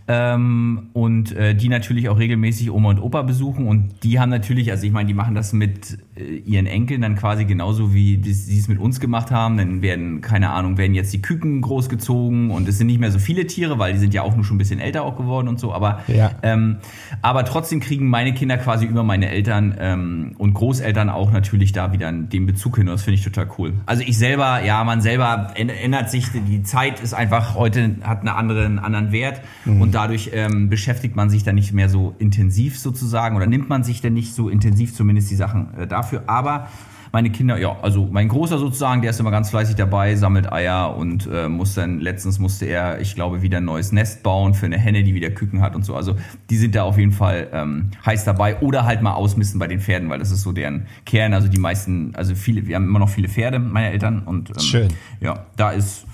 [0.09, 4.71] ähm, und äh, die natürlich auch regelmäßig Oma und Opa besuchen und die haben natürlich,
[4.71, 8.59] also ich meine, die machen das mit äh, ihren Enkeln dann quasi genauso wie sie
[8.59, 9.57] es mit uns gemacht haben.
[9.57, 13.19] Dann werden, keine Ahnung, werden jetzt die Küken großgezogen und es sind nicht mehr so
[13.19, 15.59] viele Tiere, weil die sind ja auch nur schon ein bisschen älter auch geworden und
[15.59, 16.31] so, aber Ja.
[16.43, 16.77] ähm,
[17.23, 21.93] aber trotzdem kriegen meine Kinder quasi über meine Eltern ähm, und Großeltern auch natürlich da
[21.93, 22.87] wieder den Bezug hin.
[22.89, 23.73] Und das finde ich total cool.
[23.87, 28.21] Also ich selber, ja, man selber änd- ändert sich, die Zeit ist einfach heute hat
[28.21, 32.15] eine andere, einen anderen Wert und dadurch ähm, beschäftigt man sich dann nicht mehr so
[32.19, 36.25] intensiv sozusagen oder nimmt man sich dann nicht so intensiv zumindest die Sachen äh, dafür.
[36.27, 36.69] Aber
[37.13, 40.95] meine Kinder, ja, also mein Großer sozusagen, der ist immer ganz fleißig dabei, sammelt Eier
[40.95, 44.67] und äh, muss dann, letztens musste er, ich glaube, wieder ein neues Nest bauen für
[44.67, 45.95] eine Henne, die wieder Küken hat und so.
[45.95, 46.17] Also
[46.51, 49.81] die sind da auf jeden Fall ähm, heiß dabei oder halt mal ausmisten bei den
[49.81, 51.33] Pferden, weil das ist so deren Kern.
[51.33, 54.61] Also die meisten, also viele, wir haben immer noch viele Pferde, meine Eltern und ähm,
[54.61, 54.89] Schön.
[55.21, 56.06] ja, da ist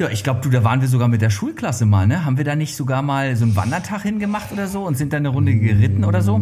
[0.00, 2.24] ja, ich glaube, du, da waren wir sogar mit der Schulklasse mal, ne?
[2.24, 5.18] Haben wir da nicht sogar mal so einen Wandertag hingemacht oder so und sind dann
[5.20, 6.40] eine Runde geritten oder so?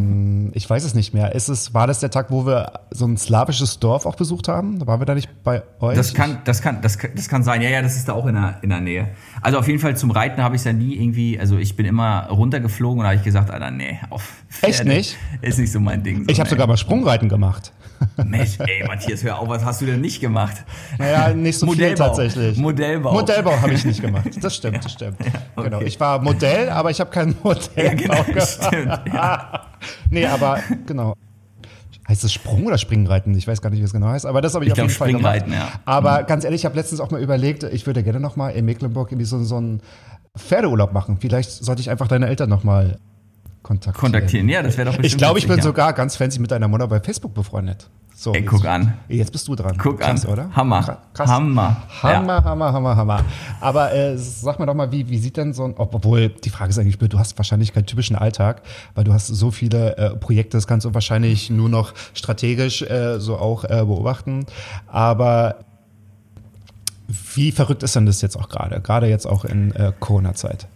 [0.52, 1.34] Ich weiß es nicht mehr.
[1.34, 4.78] Ist es, war das der Tag, wo wir so ein slawisches Dorf auch besucht haben?
[4.78, 5.96] Da waren wir da nicht bei euch?
[5.96, 7.62] Das kann, das kann, das, kann- das kann sein.
[7.62, 9.08] Ja, ja, das ist da auch in der, in der Nähe.
[9.40, 12.26] Also auf jeden Fall zum Reiten habe ich ja nie irgendwie, also ich bin immer
[12.28, 15.16] runtergeflogen und habe ich gesagt, Alter, nee, auf Echt nicht?
[15.40, 16.24] Ist nicht so mein Ding.
[16.24, 17.72] So, ich habe sogar mal Sprungreiten gemacht.
[18.24, 20.56] Mensch, ey, Matthias, hör auf, was hast du denn nicht gemacht?
[20.98, 22.04] Naja, nicht so viel Modellbau.
[22.06, 22.58] tatsächlich.
[22.58, 23.12] Modellbau.
[23.12, 24.28] Modellbau habe ich nicht gemacht.
[24.40, 25.16] Das stimmt, das stimmt.
[25.56, 25.80] Genau.
[25.80, 28.48] Ich war Modell, aber ich habe kein Modellbau Ja, genau, gemacht.
[28.48, 29.00] stimmt.
[29.12, 29.62] Ja.
[30.10, 31.14] Nee, aber genau.
[32.08, 33.36] Heißt es Sprung oder Springreiten?
[33.36, 34.88] Ich weiß gar nicht, wie es genau heißt, aber das habe ich, Ich auf glaub,
[34.88, 35.36] jeden Fall gemacht.
[35.40, 35.80] Springreiten, ja.
[35.84, 38.64] Aber ganz ehrlich, ich habe letztens auch mal überlegt, ich würde gerne noch mal in
[38.64, 39.80] Mecklenburg irgendwie so, so einen
[40.36, 41.18] Pferdeurlaub machen.
[41.20, 42.98] Vielleicht sollte ich einfach deine Eltern noch mal
[43.66, 44.12] kontaktieren.
[44.12, 45.62] Kontaktieren, ja, das wäre doch bestimmt Ich glaube, ich bin ja.
[45.62, 47.88] sogar ganz fancy mit deiner Mutter bei Facebook befreundet.
[48.14, 48.94] So, Ey, jetzt- guck an.
[49.08, 49.76] Jetzt bist du dran.
[49.76, 50.32] Guck Krass, an.
[50.32, 50.50] oder?
[50.56, 50.80] Hammer.
[50.80, 51.28] Kra- Krass.
[51.28, 51.76] Hammer.
[52.02, 53.24] Hammer, Hammer, Hammer, Hammer.
[53.60, 56.48] Aber äh, sag mir doch mal, wie, wie sieht denn so ein, ob- obwohl die
[56.48, 58.62] Frage ist eigentlich blöd, du hast wahrscheinlich keinen typischen Alltag,
[58.94, 63.18] weil du hast so viele äh, Projekte, das kannst du wahrscheinlich nur noch strategisch äh,
[63.20, 64.46] so auch äh, beobachten.
[64.86, 65.56] Aber
[67.34, 68.80] wie verrückt ist denn das jetzt auch gerade?
[68.80, 70.66] Gerade jetzt auch in äh, Corona-Zeit.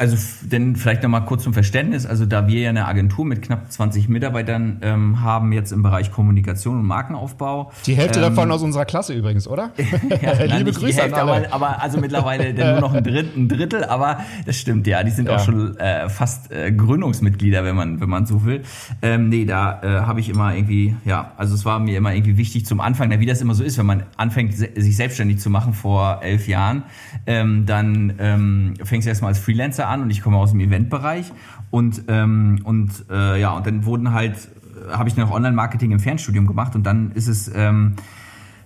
[0.00, 2.06] Also denn vielleicht noch mal kurz zum Verständnis.
[2.06, 6.10] Also da wir ja eine Agentur mit knapp 20 Mitarbeitern ähm, haben jetzt im Bereich
[6.10, 7.70] Kommunikation und Markenaufbau.
[7.84, 9.72] Die Hälfte ähm, davon aus unserer Klasse übrigens, oder?
[10.22, 11.52] Ja, nein, Liebe die Grüße an Hälfte, alle.
[11.52, 15.02] Aber, aber also mittlerweile nur noch ein Drittel, ein Drittel, aber das stimmt ja.
[15.02, 15.36] Die sind Ja.
[15.36, 18.62] auch schon äh, fast äh, Gründungsmitglieder, wenn man wenn man so will.
[19.02, 22.38] Ähm, nee, da äh, habe ich immer irgendwie, ja, also es war mir immer irgendwie
[22.38, 25.40] wichtig zum Anfang, na, wie das immer so ist, wenn man anfängt se sich selbstständig
[25.40, 26.84] zu machen vor elf Jahren,
[27.26, 31.32] ähm, dann ähm, fängst du erstmal als Freelancer an und ich komme aus dem Eventbereich.
[31.70, 34.48] Und ähm, und äh, ja und dann wurden halt
[34.90, 37.96] habe ich noch Online-Marketing im Fernstudium gemacht und dann ist es ähm,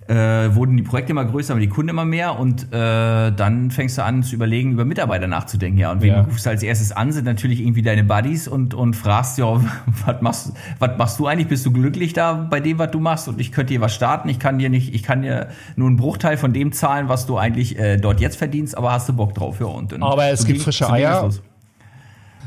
[0.06, 3.96] äh, wurden die Projekte immer größer, aber die Kunden immer mehr und äh, dann fängst
[3.96, 5.78] du an zu überlegen, über Mitarbeiter nachzudenken.
[5.78, 6.20] Ja, und wen Ja.
[6.22, 9.46] rufst du als erstes an, sind natürlich irgendwie deine Buddies und, und fragst, ja,
[10.06, 11.48] was machst, was machst du eigentlich?
[11.48, 13.28] Bist du glücklich da bei dem, was du machst?
[13.28, 15.96] Und ich könnte dir was starten, ich kann dir nicht, ich kann dir nur einen
[15.96, 19.34] Bruchteil von dem zahlen, was du eigentlich äh, dort jetzt verdienst, aber hast du Bock
[19.34, 19.66] drauf, ja.
[19.66, 21.22] Und dann, Aber es so gibt frische Eier.
[21.22, 21.42] los.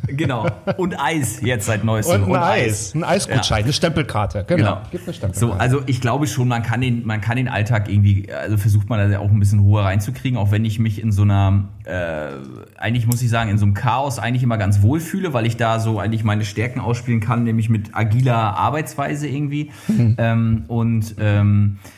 [0.07, 0.47] Genau.
[0.77, 2.23] Und Eis jetzt seit neuestem.
[2.23, 4.45] Und ein Eis, ein Eisgutschein, eine Stempelkarte.
[4.47, 4.57] Genau.
[4.57, 4.81] Genau.
[4.91, 5.39] Gibt eine Stempelkarte.
[5.39, 8.89] So, also ich glaube schon, man kann den, man kann den Alltag irgendwie, also versucht
[8.89, 12.29] man da auch ein bisschen hoher reinzukriegen, auch wenn ich mich in so einer, äh,
[12.77, 15.57] eigentlich muss ich sagen, in so einem Chaos eigentlich immer ganz wohl fühle, weil ich
[15.57, 19.71] da so eigentlich meine Stärken ausspielen kann, nämlich mit agiler Arbeitsweise irgendwie.
[20.17, 21.96] Ähm, und ähm, äh,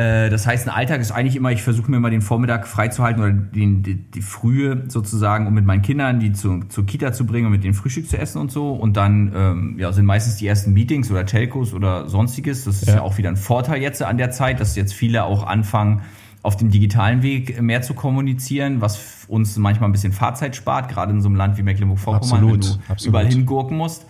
[0.00, 3.32] das heißt, ein Alltag ist eigentlich immer, ich versuche mir immer den Vormittag freizuhalten oder
[3.32, 7.46] den, die, die Frühe sozusagen, um mit meinen Kindern die zu, zur Kita zu bringen
[7.46, 8.72] und mit denen Frühstück zu essen und so.
[8.72, 12.64] Und dann ähm, ja, sind meistens die ersten Meetings oder Telcos oder sonstiges.
[12.64, 12.96] Das ist ja.
[12.96, 13.02] Ja.
[13.02, 16.02] auch wieder ein Vorteil jetzt an der Zeit, dass jetzt viele auch anfangen,
[16.42, 21.12] auf dem digitalen Weg mehr zu kommunizieren, was uns manchmal ein bisschen Fahrzeit spart, gerade
[21.12, 23.06] in so einem Land wie Mecklenburg-Vorpommern, wenn Absolut, du absolut.
[23.08, 24.06] überall hingurken musst.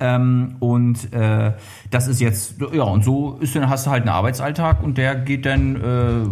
[0.00, 1.52] Ähm, und äh,
[1.90, 5.14] das ist jetzt, ja, und so ist dann, hast du halt einen Arbeitsalltag und der
[5.14, 6.28] geht dann äh,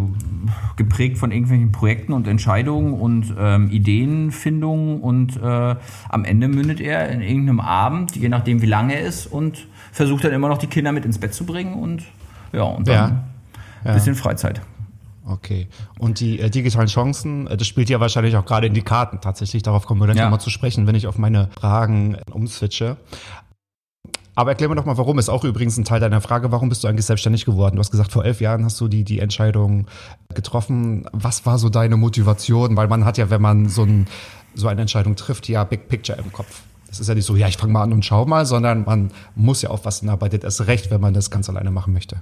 [0.77, 5.77] geprägt von irgendwelchen Projekten und Entscheidungen und ähm, Ideenfindungen und äh,
[6.09, 10.25] am Ende mündet er in irgendeinem Abend, je nachdem wie lange er ist und versucht
[10.25, 12.03] dann immer noch die Kinder mit ins Bett zu bringen und
[12.53, 12.95] ja, und dann
[13.85, 13.91] Ja.
[13.91, 14.61] ein bisschen Freizeit.
[15.29, 15.67] Okay.
[15.99, 19.21] Und die äh, digitalen Chancen, äh, das spielt ja wahrscheinlich auch gerade in die Karten
[19.21, 19.63] tatsächlich.
[19.63, 20.25] Darauf kommen wir dann Ja.
[20.25, 22.97] nochmal zu sprechen, wenn ich auf meine Fragen äh, umswitche.
[24.37, 26.85] Aber erklär mir doch mal, warum ist auch übrigens ein Teil deiner Frage, warum bist
[26.85, 27.77] du eigentlich selbstständig geworden?
[27.77, 29.87] Du hast gesagt, vor elf Jahren hast du die, die Entscheidung
[30.35, 31.09] getroffen.
[31.13, 32.77] Was war so deine Motivation?
[32.77, 34.07] Weil man hat ja, wenn man so, ein,
[34.55, 36.63] so eine Entscheidung trifft, ja Big Picture im Kopf.
[36.87, 39.11] Das ist ja nicht so, ja, ich fange mal an und schau mal, sondern man
[39.35, 42.21] muss ja aufpassen, arbeitet erst recht, wenn man das ganz alleine machen möchte.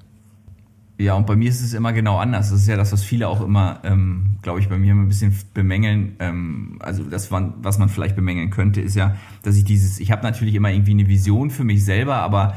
[0.97, 2.51] Ja, und bei mir ist es immer genau anders.
[2.51, 5.09] Das ist ja das, was viele auch immer, ähm, glaube ich, bei mir immer ein
[5.09, 6.15] bisschen bemängeln.
[6.21, 10.23] Ähm, also das, was man vielleicht bemängeln könnte, ist ja, dass ich dieses, ich habe
[10.23, 12.57] natürlich immer irgendwie eine Vision für mich selber, aber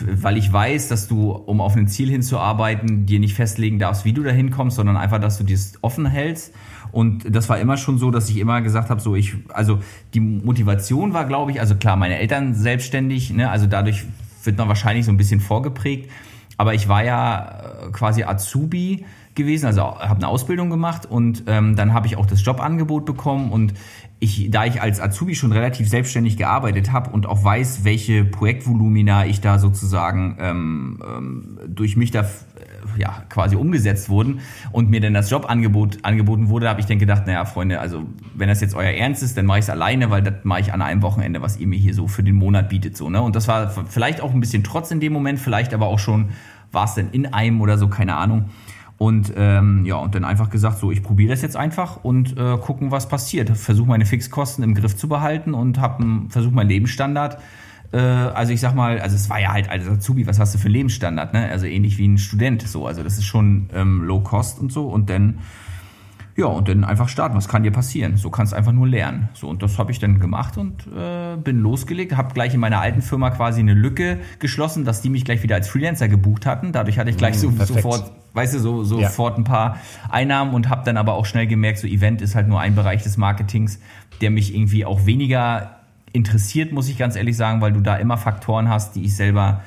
[0.00, 4.14] weil ich weiß, dass du, um auf ein Ziel hinzuarbeiten, dir nicht festlegen darfst, wie
[4.14, 6.54] du da hinkommst, sondern einfach, dass du dies offen hältst.
[6.90, 9.80] Und das war immer schon so, dass ich immer gesagt habe, so ich, also
[10.14, 14.06] die Motivation war, glaube ich, also klar, meine Eltern selbstständig, ne, also dadurch
[14.44, 16.10] wird man wahrscheinlich so ein bisschen vorgeprägt.
[16.58, 21.76] Aber ich war ja äh, quasi Azubi gewesen, also habe eine Ausbildung gemacht und ähm,
[21.76, 23.72] dann habe ich auch das Jobangebot bekommen und
[24.20, 29.26] ich, da ich als Azubi schon relativ selbstständig gearbeitet habe und auch weiß, welche Projektvolumina
[29.26, 32.28] ich da sozusagen ähm, ähm, durch mich da
[32.96, 34.40] ja, quasi umgesetzt wurden
[34.72, 38.48] und mir dann das Jobangebot angeboten wurde, habe ich dann gedacht, naja, Freunde, also wenn
[38.48, 40.82] das jetzt euer Ernst ist, dann mache ich es alleine, weil das mache ich an
[40.82, 42.96] einem Wochenende, was ihr mir hier so für den Monat bietet.
[42.96, 43.22] So, ne?
[43.22, 46.30] Und das war vielleicht auch ein bisschen Trotz in dem Moment, vielleicht aber auch schon,
[46.72, 48.46] war es denn in einem oder so, keine Ahnung.
[48.98, 52.58] Und ähm, ja, und dann einfach gesagt, so, ich probiere das jetzt einfach und äh,
[52.58, 53.48] gucken, was passiert.
[53.56, 57.38] Versuche meine Fixkosten im Griff zu behalten und habe versuche meinen Lebensstandard
[57.96, 60.68] also ich sag mal, also es war ja halt als Azubi, was hast du für
[60.68, 61.48] Lebensstandard, ne?
[61.48, 62.86] Also ähnlich wie ein Student so.
[62.86, 64.88] Also das ist schon ähm, Low Cost und so.
[64.88, 65.38] Und dann,
[66.36, 67.34] ja, und dann einfach starten.
[67.34, 68.18] Was kann dir passieren?
[68.18, 69.30] So kannst du einfach nur lernen.
[69.32, 72.80] So, und das habe ich dann gemacht und äh, bin losgelegt, habe gleich in meiner
[72.80, 76.72] alten Firma quasi eine Lücke geschlossen, dass die mich gleich wieder als Freelancer gebucht hatten.
[76.72, 79.38] Dadurch hatte ich gleich so, sofort, weißt du, so, sofort ja.
[79.38, 79.78] ein paar
[80.10, 83.02] Einnahmen und habe dann aber auch schnell gemerkt, so Event ist halt nur ein Bereich
[83.02, 83.80] des Marketings,
[84.20, 85.77] der mich irgendwie auch weniger
[86.18, 89.62] interessiert, muss ich ganz ehrlich sagen, weil du da immer Faktoren hast, die ich selber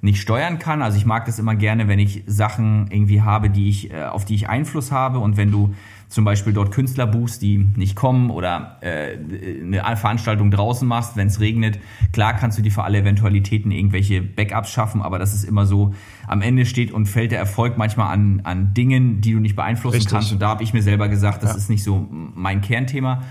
[0.00, 0.80] nicht steuern kann.
[0.80, 4.24] Also ich mag das immer gerne, wenn ich Sachen irgendwie habe, die ich, äh, auf
[4.24, 5.18] die ich Einfluss habe.
[5.18, 5.74] Und wenn du
[6.08, 9.18] zum Beispiel dort Künstler buchst, die nicht kommen oder äh,
[9.60, 11.80] eine Veranstaltung draußen machst, wenn es regnet,
[12.12, 15.94] klar kannst du dir für alle Eventualitäten irgendwelche Backups schaffen, aber das ist immer so,
[16.28, 19.96] am Ende steht und fällt der Erfolg manchmal an, an Dingen, die du nicht beeinflussen
[19.96, 20.12] Richtig.
[20.12, 20.32] kannst.
[20.32, 21.56] Und da habe ich mir selber gesagt, das ja.
[21.56, 23.24] ist nicht so mein Kernthema.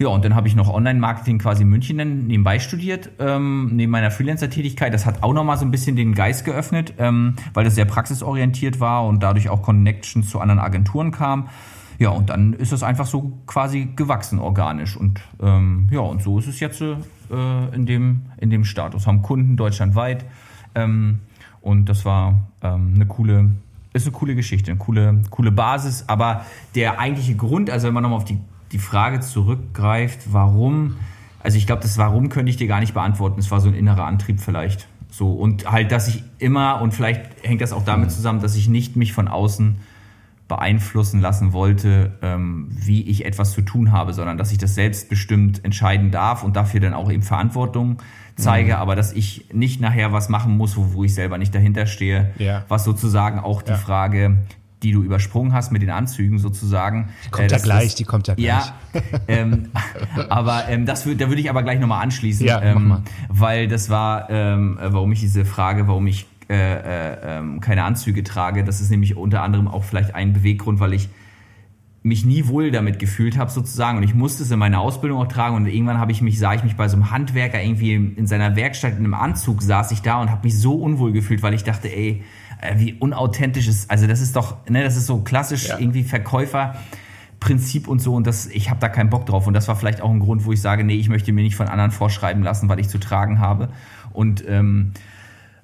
[0.00, 4.10] Ja, und dann habe ich noch Online-Marketing quasi in München nebenbei studiert, ähm, neben meiner
[4.10, 4.94] Freelancer-Tätigkeit.
[4.94, 8.80] Das hat auch nochmal so ein bisschen den Geist geöffnet, ähm, weil das sehr praxisorientiert
[8.80, 11.50] war und dadurch auch Connections zu anderen Agenturen kam.
[11.98, 14.96] Ja, und dann ist es einfach so quasi gewachsen organisch.
[14.96, 16.94] Und ähm, ja, und so ist es jetzt äh,
[17.74, 19.06] in, dem, in dem Status.
[19.06, 20.24] Haben Kunden deutschlandweit.
[20.74, 21.18] Ähm,
[21.60, 23.50] und das war ähm, eine coole,
[23.92, 26.04] ist eine coole Geschichte, eine coole, coole Basis.
[26.06, 28.38] Aber der eigentliche Grund, also wenn man nochmal auf die
[28.72, 30.96] die Frage zurückgreift, warum,
[31.42, 33.40] also ich glaube, das Warum könnte ich dir gar nicht beantworten.
[33.40, 34.88] Es war so ein innerer Antrieb vielleicht.
[35.10, 38.14] So, und halt, dass ich immer, und vielleicht hängt das auch damit mhm.
[38.14, 39.76] zusammen, dass ich nicht mich von außen
[40.46, 45.64] beeinflussen lassen wollte, ähm, wie ich etwas zu tun habe, sondern dass ich das selbstbestimmt
[45.64, 47.98] entscheiden darf und dafür dann auch eben Verantwortung
[48.36, 48.78] zeige, mhm.
[48.78, 52.32] aber dass ich nicht nachher was machen muss, wo, wo ich selber nicht dahinter stehe,
[52.38, 52.64] ja.
[52.68, 53.76] was sozusagen auch die ja.
[53.76, 54.38] Frage
[54.82, 57.10] die du übersprungen hast mit den Anzügen sozusagen.
[57.26, 58.46] Die kommt äh, ja gleich, ist, die kommt ja gleich.
[58.46, 58.74] Ja,
[59.28, 59.68] ähm,
[60.28, 64.30] aber ähm, das da würde ich aber gleich nochmal anschließen, ja, ähm, weil das war,
[64.30, 68.90] ähm, warum ich diese Frage, warum ich äh, äh, ähm, keine Anzüge trage, das ist
[68.90, 71.08] nämlich unter anderem auch vielleicht ein Beweggrund, weil ich
[72.02, 75.28] mich nie wohl damit gefühlt habe sozusagen und ich musste es in meiner Ausbildung auch
[75.28, 78.26] tragen und irgendwann habe ich mich sah ich mich bei so einem Handwerker irgendwie in
[78.26, 81.52] seiner Werkstatt in einem Anzug saß ich da und habe mich so unwohl gefühlt, weil
[81.52, 83.90] ich dachte, ey, äh, wie unauthentisch ist.
[83.90, 85.78] Also das ist doch, ne, das ist so klassisch ja.
[85.78, 89.76] irgendwie Verkäuferprinzip und so und das, ich habe da keinen Bock drauf und das war
[89.76, 92.42] vielleicht auch ein Grund, wo ich sage, nee, ich möchte mir nicht von anderen vorschreiben
[92.42, 93.68] lassen, was ich zu tragen habe
[94.12, 94.92] und ähm,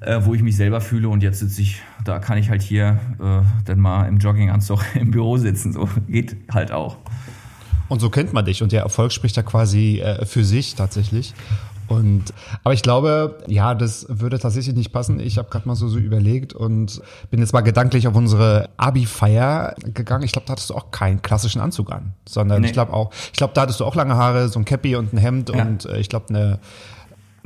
[0.00, 2.98] äh, wo ich mich selber fühle und jetzt sitze ich, da kann ich halt hier
[3.18, 6.96] äh, dann mal im Jogginganzug im Büro sitzen, so geht halt auch.
[7.88, 11.34] Und so kennt man dich und der Erfolg spricht da quasi äh, für sich tatsächlich.
[11.88, 12.32] Und
[12.64, 15.20] aber ich glaube, ja, das würde tatsächlich nicht passen.
[15.20, 19.74] Ich habe gerade mal so, so überlegt und bin jetzt mal gedanklich auf unsere Abi-Feier
[19.94, 20.24] gegangen.
[20.24, 22.68] Ich glaube, da hattest du auch keinen klassischen Anzug an, sondern nee.
[22.68, 25.12] ich glaube auch, ich glaube, da hattest du auch lange Haare, so ein Cappy und
[25.12, 25.62] ein Hemd ja.
[25.62, 26.58] und äh, ich glaube eine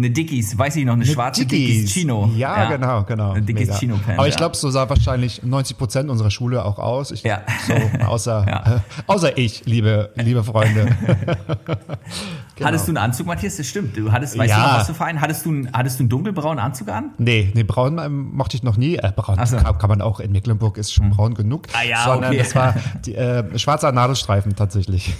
[0.01, 1.77] eine Dickies, weiß ich noch, eine, eine schwarze Dickies.
[1.77, 2.31] Dickies Chino.
[2.35, 3.33] Ja, ja, genau, genau.
[3.33, 4.19] Eine Dickies Chino Pen.
[4.19, 7.11] Aber ich glaube, so sah wahrscheinlich 90 Prozent unserer Schule auch aus.
[7.11, 7.43] Ich, ja.
[7.67, 8.77] So, außer, ja.
[8.77, 10.87] äh, außer ich, liebe, liebe Freunde.
[12.55, 12.69] genau.
[12.69, 13.57] Hattest du einen Anzug, Matthias?
[13.57, 13.97] Das stimmt.
[13.97, 14.57] Du hattest, weißt ja.
[14.57, 15.21] du noch, was du für einen?
[15.21, 17.11] Hattest du, hattest du einen dunkelbraunen Anzug an?
[17.19, 18.97] Nee, nee, braun ähm, mochte ich noch nie.
[18.97, 19.57] Äh, braun so.
[19.59, 21.17] kann, kann, man auch in Mecklenburg, ist schon hm.
[21.17, 21.67] braun genug.
[21.75, 22.39] Ah ja, Sondern okay.
[22.39, 25.15] das war die, äh, schwarzer Nadelstreifen tatsächlich.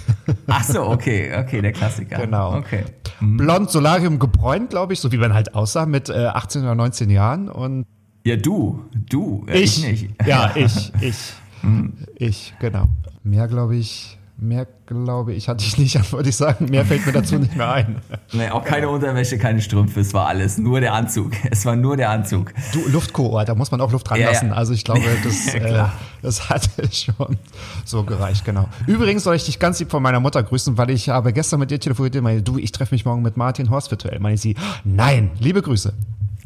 [0.47, 2.17] Ach so, okay, okay, der Klassiker.
[2.17, 2.55] Genau.
[2.55, 2.85] Okay.
[3.19, 7.09] Blond, Solarium gebräunt, glaube ich, so wie man halt aussah mit äh, 18 oder 19
[7.11, 7.85] Jahren und
[8.23, 10.27] ja, du, du, äh, ich, ich nicht.
[10.27, 11.93] Ja, ich, ich, hm.
[12.15, 12.85] ich, genau.
[13.23, 16.65] Mehr, glaube ich, Mehr glaube ich, hatte ich nicht, würde ich sagen.
[16.65, 17.97] Mehr fällt mir dazu nicht mehr ein.
[18.33, 20.57] Nee, auch keine Unterwäsche, keine Strümpfe, es war alles.
[20.57, 21.33] Nur der Anzug.
[21.51, 22.51] Es war nur der Anzug.
[22.73, 24.47] Du, Luftkohort, da muss man auch Luft ranlassen.
[24.47, 24.57] Ja, ja.
[24.57, 25.83] Also ich glaube, das, äh,
[26.23, 27.37] das hat schon
[27.85, 28.67] so gereicht, genau.
[28.87, 31.69] Übrigens soll ich dich ganz lieb von meiner Mutter grüßen, weil ich habe gestern mit
[31.69, 34.19] dir telefoniert und meine, du, ich treffe mich morgen mit Martin Horst virtuell.
[34.19, 35.93] Meine sie, nein, liebe Grüße.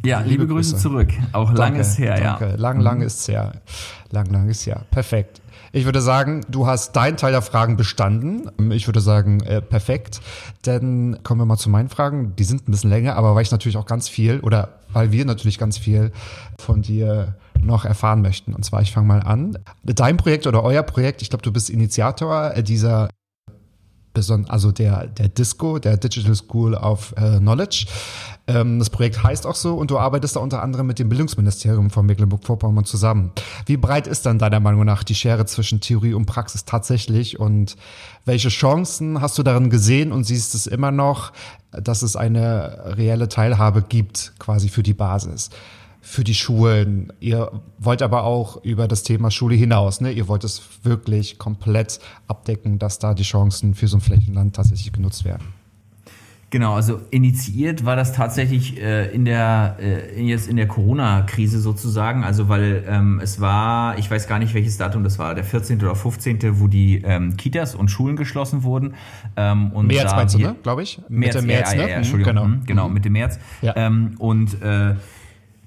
[0.05, 1.09] Ja, liebe, liebe Grüße, Grüße, zurück.
[1.33, 2.49] Auch danke, lang ist her, danke.
[2.49, 2.55] ja.
[2.55, 3.05] Lang, lang mhm.
[3.05, 3.53] ist her.
[4.11, 4.85] Lang, lang ist her.
[4.91, 5.41] Perfekt.
[5.71, 8.49] Ich würde sagen, du hast deinen Teil der Fragen bestanden.
[8.71, 10.21] Ich würde sagen, äh, perfekt.
[10.61, 12.33] Dann kommen wir mal zu meinen Fragen.
[12.37, 15.25] Die sind ein bisschen länger, aber weil ich natürlich auch ganz viel oder weil wir
[15.25, 16.13] natürlich ganz viel
[16.57, 18.53] von dir noch erfahren möchten.
[18.53, 19.57] Und zwar, ich fange mal an.
[19.83, 23.09] Dein Projekt oder euer Projekt, ich glaube, du bist Initiator dieser
[24.47, 27.87] also der, der Disco, der Digital School of äh, Knowledge.
[28.47, 31.89] Ähm, das Projekt heißt auch so und du arbeitest da unter anderem mit dem Bildungsministerium
[31.89, 33.31] von Mecklenburg-Vorpommern zusammen.
[33.65, 37.75] Wie breit ist dann deiner Meinung nach die Schere zwischen Theorie und Praxis tatsächlich und
[38.25, 41.31] welche Chancen hast du darin gesehen und siehst es immer noch,
[41.71, 45.49] dass es eine reelle Teilhabe gibt quasi für die Basis?
[46.07, 47.11] für die Schulen.
[47.19, 50.01] Ihr wollt aber auch über das Thema Schule hinaus.
[50.01, 50.11] Ne?
[50.11, 54.93] Ihr wollt es wirklich komplett abdecken, dass da die Chancen für so ein Flächenland tatsächlich
[54.93, 55.54] genutzt werden.
[56.51, 62.23] Genau, also initiiert war das tatsächlich äh, in der äh, jetzt in der Corona-Krise sozusagen.
[62.23, 65.81] Also weil ähm, es war, ich weiß gar nicht welches Datum das war, der 14.
[65.81, 68.93] oder 15., wo die ähm, Kitas und Schulen geschlossen wurden.
[69.35, 70.55] Ähm, und März meinst du, ne?
[70.61, 71.01] Glaube ich.
[71.09, 71.81] Mitte März, ja, ne?
[71.81, 73.39] ja, ja, Entschuldigung, genau, mhm, genau Mitte März.
[73.61, 73.75] Ja.
[73.75, 74.95] Ähm, und äh,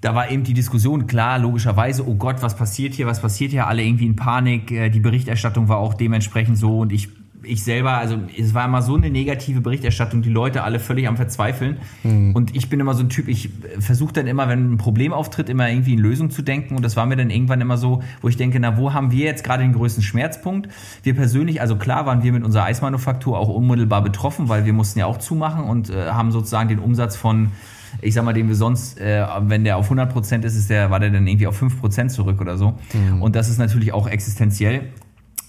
[0.01, 3.67] da war eben die Diskussion klar, logischerweise, oh Gott, was passiert hier, was passiert hier,
[3.67, 7.09] alle irgendwie in Panik, äh, die Berichterstattung war auch dementsprechend so und ich
[7.43, 11.17] ich selber, also es war immer so eine negative Berichterstattung, die Leute alle völlig am
[11.17, 11.79] Verzweifeln.
[12.03, 12.35] Mhm.
[12.35, 15.49] Und ich bin immer so ein Typ, ich versuche dann immer, wenn ein Problem auftritt,
[15.49, 16.77] immer irgendwie in Lösung zu denken.
[16.77, 19.25] Und das war mir dann irgendwann immer so, wo ich denke, na, wo haben wir
[19.25, 20.69] jetzt gerade den größten Schmerzpunkt?
[21.03, 24.99] Wir persönlich, also klar waren wir mit unserer Eismanufaktur auch unmittelbar betroffen, weil wir mussten
[24.99, 27.53] ja auch zumachen und äh, haben sozusagen den Umsatz von
[28.03, 30.91] ich sag mal, den wir sonst, äh, wenn der auf 100 Prozent ist, ist der,
[30.91, 32.75] war der dann irgendwie auf 5 Prozent zurück oder so.
[32.93, 33.23] Mhm.
[33.23, 34.89] Und das ist natürlich auch existenziell.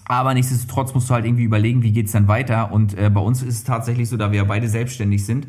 [0.10, 2.72] Aber nichtsdestotrotz musst du halt irgendwie überlegen, wie geht's dann weiter.
[2.72, 5.46] Und äh, bei uns ist es tatsächlich so, da wir ja beide selbstständig sind,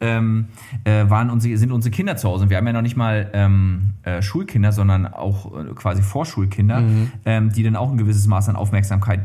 [0.00, 0.46] ähm,
[0.84, 2.44] äh, waren unsere, sind unsere Kinder zu Hause.
[2.44, 6.80] Und wir haben ja noch nicht mal ähm, äh, Schulkinder, sondern auch äh, quasi Vorschulkinder,
[6.80, 7.12] mhm.
[7.24, 9.20] ähm, die dann auch ein gewisses Maß an Aufmerksamkeit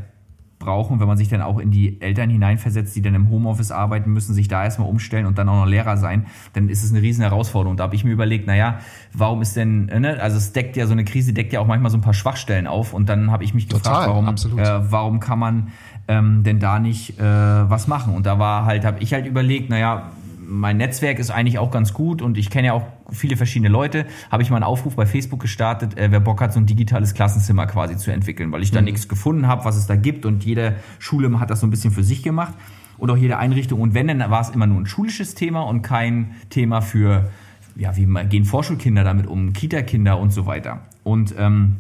[0.60, 4.12] brauchen, wenn man sich dann auch in die Eltern hineinversetzt, die dann im Homeoffice arbeiten
[4.12, 7.02] müssen, sich da erstmal umstellen und dann auch noch Lehrer sein, dann ist es eine
[7.02, 7.78] riesen Herausforderung.
[7.78, 8.80] Da habe ich mir überlegt, naja,
[9.14, 11.90] warum ist denn, ne, also es deckt ja so eine Krise, deckt ja auch manchmal
[11.92, 15.20] so ein paar Schwachstellen auf und dann habe ich mich Total, gefragt, warum, äh, warum
[15.22, 15.68] kann man
[16.10, 18.14] ähm, denn da nicht äh, was machen?
[18.14, 20.12] Und da war halt, habe ich halt überlegt, naja,
[20.50, 24.06] mein Netzwerk ist eigentlich auch ganz gut und ich kenne ja auch viele verschiedene Leute.
[24.32, 27.14] Habe ich mal einen Aufruf bei Facebook gestartet, äh, wer Bock hat, so ein digitales
[27.14, 28.86] Klassenzimmer quasi zu entwickeln, weil ich da mhm.
[28.86, 31.92] nichts gefunden habe, was es da gibt und jede Schule hat das so ein bisschen
[31.92, 32.56] für sich gemacht
[32.98, 33.80] und auch jede Einrichtung.
[33.80, 37.30] Und wenn, dann war es immer nur ein schulisches Thema und kein Thema für,
[37.76, 40.82] ja, wie gehen Vorschulkinder damit um, Kita-Kinder und so weiter.
[41.04, 41.78] Und ähm,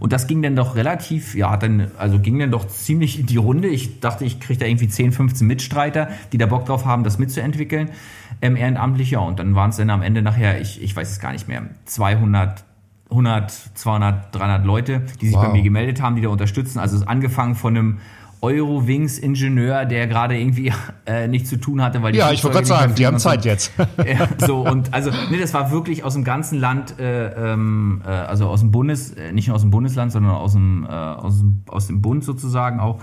[0.00, 3.36] und das ging dann doch relativ, ja, dann, also ging dann doch ziemlich in die
[3.36, 3.68] Runde.
[3.68, 7.18] Ich dachte, ich kriege da irgendwie 10, 15 Mitstreiter, die da Bock drauf haben, das
[7.18, 7.90] mitzuentwickeln,
[8.42, 9.10] ähm, ehrenamtlich.
[9.10, 11.48] Ja, und dann waren es dann am Ende nachher, ich, ich weiß es gar nicht
[11.48, 12.64] mehr, 200
[13.10, 15.46] 100, 200, 300 Leute, die sich wow.
[15.46, 16.78] bei mir gemeldet haben, die da unterstützen.
[16.78, 17.98] Also es ist angefangen von einem
[18.44, 20.72] Eurowings-Ingenieur, der gerade irgendwie
[21.06, 23.42] äh, nichts zu tun hatte, weil die Ja, ich wollte gerade sagen, die haben Zeit
[23.42, 23.48] so.
[23.48, 23.72] jetzt.
[24.06, 28.08] ja, so, und also, nee, das war wirklich aus dem ganzen Land, äh, ähm, äh,
[28.08, 31.38] also aus dem Bundes, äh, nicht nur aus dem Bundesland, sondern aus dem, äh, aus
[31.38, 33.00] dem, aus dem Bund sozusagen auch.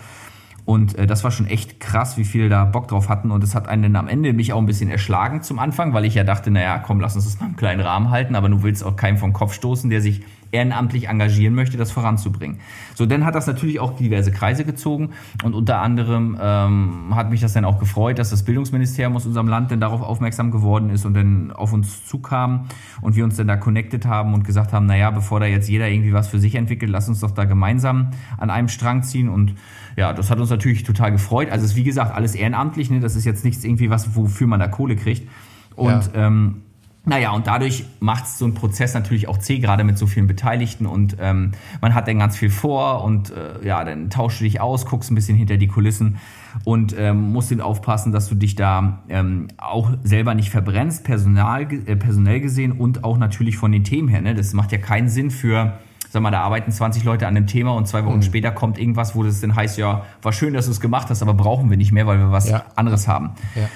[0.63, 3.32] Und äh, das war schon echt krass, wie viele da Bock drauf hatten.
[3.32, 6.06] Und es hat einen dann am Ende mich auch ein bisschen erschlagen zum Anfang, weil
[6.06, 8.62] ich ja dachte, naja, komm, lass uns das mal im kleinen Rahmen halten, aber du
[8.62, 12.59] willst auch keinen vom Kopf stoßen, der sich ehrenamtlich engagieren möchte, das voranzubringen.
[12.95, 15.11] So, dann hat das natürlich auch diverse Kreise gezogen
[15.43, 19.47] und unter anderem ähm, hat mich das dann auch gefreut, dass das Bildungsministerium aus unserem
[19.47, 22.67] Land dann darauf aufmerksam geworden ist und dann auf uns zukam
[23.01, 25.87] und wir uns dann da connected haben und gesagt haben, naja, bevor da jetzt jeder
[25.87, 29.55] irgendwie was für sich entwickelt, lass uns doch da gemeinsam an einem Strang ziehen und
[29.97, 31.49] ja, das hat uns natürlich total gefreut.
[31.49, 32.99] Also es ist wie gesagt alles ehrenamtlich, ne?
[32.99, 35.27] das ist jetzt nichts irgendwie was, wofür man da Kohle kriegt
[35.75, 36.27] und ja.
[36.27, 36.61] ähm,
[37.03, 40.85] naja, und dadurch macht so ein Prozess natürlich auch zäh, gerade mit so vielen Beteiligten
[40.85, 44.61] und ähm, man hat dann ganz viel vor und äh, ja, dann tauschst du dich
[44.61, 46.17] aus, guckst ein bisschen hinter die Kulissen
[46.63, 51.67] und ähm, musst dann aufpassen, dass du dich da ähm, auch selber nicht verbrennst, personal,
[51.71, 54.21] äh, personell gesehen und auch natürlich von den Themen her.
[54.21, 54.35] Ne?
[54.35, 55.79] Das macht ja keinen Sinn für
[56.11, 58.21] sag mal, da arbeiten 20 Leute an dem Thema und zwei Wochen mhm.
[58.21, 61.21] später kommt irgendwas, wo das dann heißt, ja, war schön, dass du es gemacht hast,
[61.21, 62.65] aber brauchen wir nicht mehr, weil wir was ja.
[62.75, 63.31] anderes haben.
[63.55, 63.69] Ja.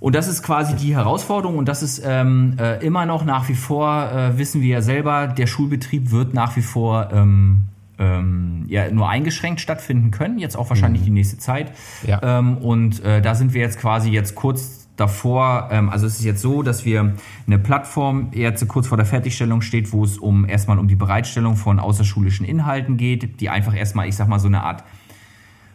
[0.00, 3.54] Und das ist quasi die Herausforderung und das ist ähm, äh, immer noch nach wie
[3.54, 7.64] vor, äh, wissen wir ja selber, der Schulbetrieb wird nach wie vor ähm,
[7.98, 11.06] ähm, ja, nur eingeschränkt stattfinden können, jetzt auch wahrscheinlich mhm.
[11.06, 11.72] die nächste Zeit.
[12.06, 12.38] Ja.
[12.38, 16.24] Ähm, und äh, da sind wir jetzt quasi jetzt kurz davor, ähm, also es ist
[16.24, 17.14] jetzt so, dass wir
[17.46, 21.56] eine Plattform jetzt kurz vor der Fertigstellung steht, wo es um erstmal um die Bereitstellung
[21.56, 24.84] von außerschulischen Inhalten geht, die einfach erstmal, ich sag mal, so eine Art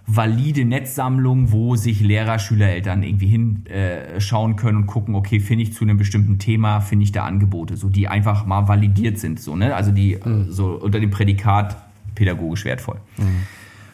[0.05, 5.63] valide Netzsammlung, wo sich Lehrer, Schüler, Eltern irgendwie hinschauen äh, können und gucken, okay, finde
[5.63, 9.39] ich zu einem bestimmten Thema, finde ich da Angebote, so die einfach mal validiert sind,
[9.39, 9.75] so, ne?
[9.75, 10.51] Also die mhm.
[10.51, 11.77] so unter dem Prädikat
[12.15, 12.97] pädagogisch wertvoll.
[13.17, 13.43] Mhm.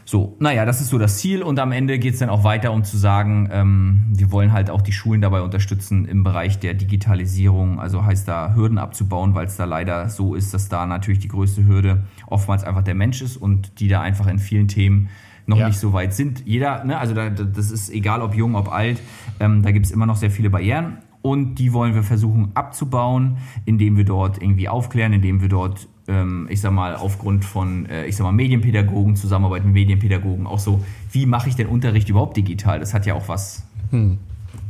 [0.04, 2.72] So, naja, das ist so das Ziel und am Ende geht es dann auch weiter,
[2.72, 6.74] um zu sagen, ähm, wir wollen halt auch die Schulen dabei unterstützen im Bereich der
[6.74, 11.20] Digitalisierung, also heißt da Hürden abzubauen, weil es da leider so ist, dass da natürlich
[11.20, 15.10] die größte Hürde oftmals einfach der Mensch ist und die da einfach in vielen Themen
[15.50, 15.68] noch ja.
[15.68, 16.44] nicht so weit sind.
[16.46, 19.02] Jeder, ne, also da, das ist egal ob jung, ob alt,
[19.40, 23.38] ähm, da gibt es immer noch sehr viele Barrieren und die wollen wir versuchen abzubauen,
[23.66, 28.06] indem wir dort irgendwie aufklären, indem wir dort ähm, ich sag mal, aufgrund von, äh,
[28.06, 32.36] ich sag mal, Medienpädagogen, Zusammenarbeit mit Medienpädagogen, auch so, wie mache ich den Unterricht überhaupt
[32.36, 32.80] digital?
[32.80, 34.18] Das hat ja auch was hm.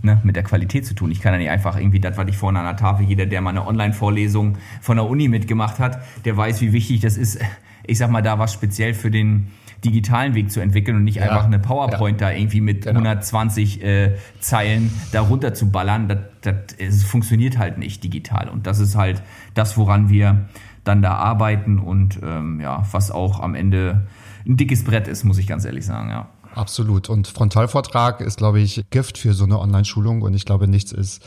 [0.01, 1.11] ne, mit der Qualität zu tun.
[1.11, 3.41] Ich kann ja nicht einfach irgendwie das, was ich vorne an der Tafel, jeder, der
[3.41, 7.39] mal eine Online-Vorlesung von der Uni mitgemacht hat, der weiß, wie wichtig das ist,
[7.87, 9.47] ich sag mal, da was speziell für den
[9.85, 11.23] digitalen Weg zu entwickeln und nicht ja.
[11.23, 12.29] einfach eine PowerPoint ja.
[12.29, 12.99] da irgendwie mit genau.
[12.99, 16.07] 120 äh, Zeilen da runter zu ballern.
[16.07, 18.49] Das, das, es funktioniert halt nicht digital.
[18.49, 19.21] Und das ist halt
[19.53, 20.47] das, woran wir
[20.83, 24.07] dann da arbeiten und ähm, ja, was auch am Ende
[24.45, 26.29] ein dickes Brett ist, muss ich ganz ehrlich sagen, ja.
[26.55, 27.09] Absolut.
[27.09, 30.23] Und Frontalvortrag ist, glaube ich, Gift für so eine Online-Schulung.
[30.23, 31.23] Und ich glaube, nichts ist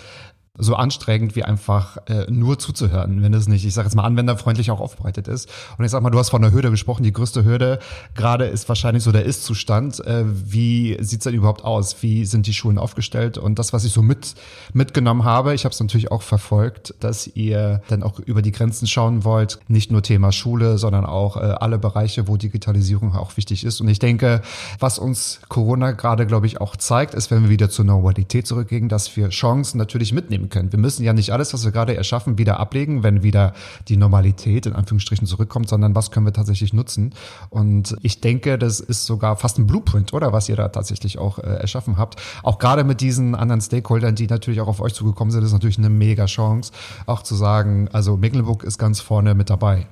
[0.58, 4.70] so anstrengend wie einfach äh, nur zuzuhören, wenn es nicht, ich sage jetzt mal, anwenderfreundlich
[4.70, 5.48] auch aufbereitet ist.
[5.78, 7.04] Und ich sag mal, du hast von der Hürde gesprochen.
[7.04, 7.78] Die größte Hürde
[8.14, 10.04] gerade ist wahrscheinlich so der Ist-Zustand.
[10.06, 12.02] Äh, wie sieht's denn überhaupt aus?
[12.02, 13.38] Wie sind die Schulen aufgestellt?
[13.38, 14.34] Und das, was ich so mit
[14.74, 18.86] mitgenommen habe, ich habe es natürlich auch verfolgt, dass ihr dann auch über die Grenzen
[18.86, 19.58] schauen wollt.
[19.68, 23.80] Nicht nur Thema Schule, sondern auch äh, alle Bereiche, wo Digitalisierung auch wichtig ist.
[23.80, 24.42] Und ich denke,
[24.78, 28.90] was uns Corona gerade, glaube ich, auch zeigt, ist, wenn wir wieder zur Normalität zurückgehen,
[28.90, 30.72] dass wir Chancen natürlich mitnehmen nehmen können.
[30.72, 33.54] Wir müssen ja nicht alles, was wir gerade erschaffen, wieder ablegen, wenn wieder
[33.88, 37.14] die Normalität in Anführungsstrichen zurückkommt, sondern was können wir tatsächlich nutzen.
[37.50, 41.38] Und ich denke, das ist sogar fast ein Blueprint, oder was ihr da tatsächlich auch
[41.38, 42.20] äh, erschaffen habt.
[42.42, 45.78] Auch gerade mit diesen anderen Stakeholdern, die natürlich auch auf euch zugekommen sind, ist natürlich
[45.78, 46.72] eine mega Chance,
[47.06, 49.86] auch zu sagen, also Mecklenburg ist ganz vorne mit dabei.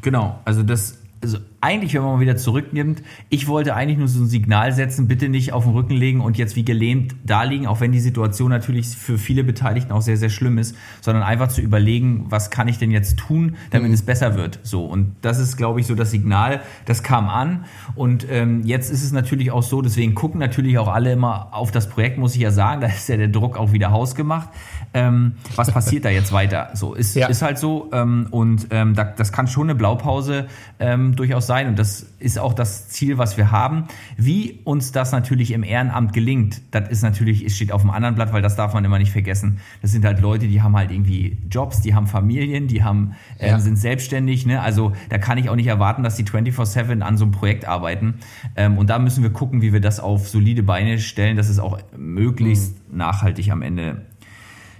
[0.00, 4.22] Genau, also das also eigentlich, wenn man mal wieder zurücknimmt, ich wollte eigentlich nur so
[4.22, 7.66] ein Signal setzen, bitte nicht auf den Rücken legen und jetzt wie gelähmt da liegen,
[7.66, 11.48] auch wenn die Situation natürlich für viele Beteiligten auch sehr, sehr schlimm ist, sondern einfach
[11.48, 13.94] zu überlegen, was kann ich denn jetzt tun, damit mhm.
[13.94, 14.60] es besser wird.
[14.62, 17.64] So, und das ist, glaube ich, so das Signal, das kam an.
[17.94, 21.70] Und ähm, jetzt ist es natürlich auch so, deswegen gucken natürlich auch alle immer auf
[21.70, 24.50] das Projekt, muss ich ja sagen, da ist ja der Druck auch wieder hausgemacht.
[24.92, 26.68] Ähm, was passiert da jetzt weiter?
[26.74, 27.28] So, ist, ja.
[27.28, 27.88] ist halt so.
[27.92, 30.46] Ähm, und ähm, da, das kann schon eine Blaupause
[30.78, 33.84] ähm, durchaus sein sein und das ist auch das Ziel, was wir haben.
[34.16, 38.14] Wie uns das natürlich im Ehrenamt gelingt, das ist natürlich, es steht auf dem anderen
[38.14, 39.60] Blatt, weil das darf man immer nicht vergessen.
[39.82, 43.50] Das sind halt Leute, die haben halt irgendwie Jobs, die haben Familien, die haben, äh,
[43.50, 43.60] ja.
[43.60, 44.46] sind selbstständig.
[44.46, 44.60] Ne?
[44.60, 48.14] Also da kann ich auch nicht erwarten, dass die 24-7 an so einem Projekt arbeiten.
[48.56, 51.58] Ähm, und da müssen wir gucken, wie wir das auf solide Beine stellen, dass es
[51.58, 52.98] auch möglichst mhm.
[52.98, 54.02] nachhaltig am Ende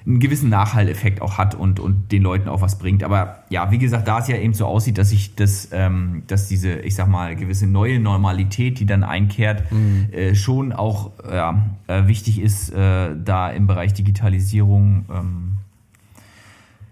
[0.07, 3.03] einen gewissen Nachhalleffekt auch hat und, und den Leuten auch was bringt.
[3.03, 6.47] Aber ja, wie gesagt, da es ja eben so aussieht, dass sich das, ähm, dass
[6.47, 10.09] diese, ich sag mal, gewisse neue Normalität, die dann einkehrt, mhm.
[10.13, 15.53] äh, schon auch ja, äh, wichtig ist, äh, da im Bereich Digitalisierung, ähm,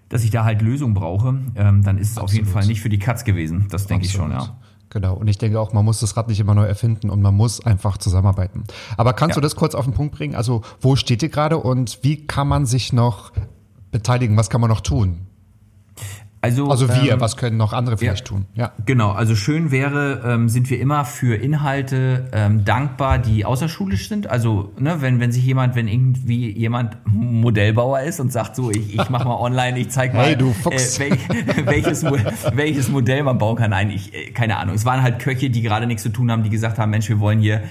[0.08, 2.30] dass ich da halt Lösungen brauche, ähm, dann ist es Absolut.
[2.30, 3.66] auf jeden Fall nicht für die Katz gewesen.
[3.70, 4.56] Das denke ich schon, ja.
[4.93, 5.14] Genau.
[5.14, 7.64] Und ich denke auch, man muss das Rad nicht immer neu erfinden und man muss
[7.64, 8.64] einfach zusammenarbeiten.
[8.99, 9.40] Aber kannst ja.
[9.40, 10.34] du das kurz auf den Punkt bringen?
[10.34, 13.32] Also, wo steht ihr gerade und wie kann man sich noch
[13.90, 14.36] beteiligen?
[14.36, 15.26] Was kann man noch tun?
[16.45, 18.47] Also, also wir, ähm, was können noch andere vielleicht ja, tun?
[18.55, 18.72] Ja.
[18.84, 24.28] Genau, also schön wäre, ähm, sind wir immer für Inhalte ähm, dankbar, die außerschulisch sind.
[24.28, 28.93] Also ne, wenn, wenn sich jemand, wenn irgendwie jemand Modellbauer ist und sagt so, ich,
[28.93, 30.99] ich mache mal online, ich zeig mal, hey, du Fuchs.
[30.99, 31.28] Äh, welch,
[31.64, 33.70] welches, welches Modell man bauen kann.
[33.70, 34.74] Nein, ich, äh, keine Ahnung.
[34.74, 37.20] Es waren halt Köche, die gerade nichts zu tun haben, die gesagt haben, Mensch, wir
[37.20, 37.62] wollen hier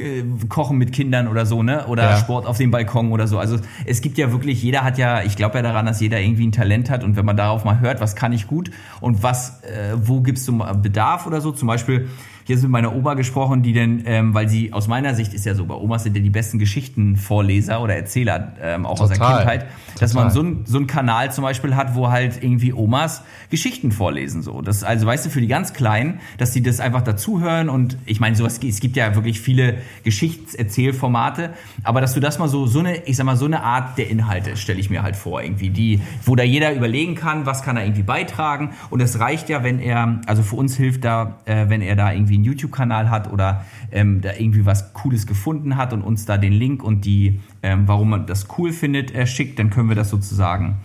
[0.00, 1.86] äh, Kochen mit Kindern oder so, ne?
[1.86, 2.16] Oder ja.
[2.16, 3.38] Sport auf dem Balkon oder so.
[3.38, 6.46] Also es gibt ja wirklich, jeder hat ja, ich glaube ja daran, dass jeder irgendwie
[6.46, 8.70] ein Talent hat und wenn man darauf mal hört, was kann ich gut
[9.00, 12.08] und was, äh, wo gibst du Bedarf oder so, zum Beispiel
[12.56, 15.54] ist mit meiner Oma gesprochen, die denn, ähm, weil sie aus meiner Sicht ist ja
[15.54, 19.12] so, bei Omas sind ja die besten Geschichtenvorleser oder Erzähler, ähm, auch Total.
[19.12, 19.66] aus der Kindheit,
[19.98, 20.24] dass Total.
[20.24, 24.42] man so, ein, so einen Kanal zum Beispiel hat, wo halt irgendwie Omas Geschichten vorlesen.
[24.42, 24.62] So.
[24.62, 28.20] Das, also weißt du, für die ganz Kleinen, dass die das einfach dazuhören und ich
[28.20, 31.50] meine, sowas, es gibt ja wirklich viele Geschichtserzählformate,
[31.82, 34.08] aber dass du das mal so, so eine, ich sag mal, so eine Art der
[34.08, 37.76] Inhalte stelle ich mir halt vor, irgendwie, die, wo da jeder überlegen kann, was kann
[37.76, 41.68] er irgendwie beitragen und es reicht ja, wenn er, also für uns hilft da, äh,
[41.68, 45.92] wenn er da irgendwie einen YouTube-Kanal hat oder ähm, da irgendwie was Cooles gefunden hat
[45.92, 49.58] und uns da den Link und die, ähm, warum man das cool findet, äh, schickt,
[49.58, 50.78] dann können wir das sozusagen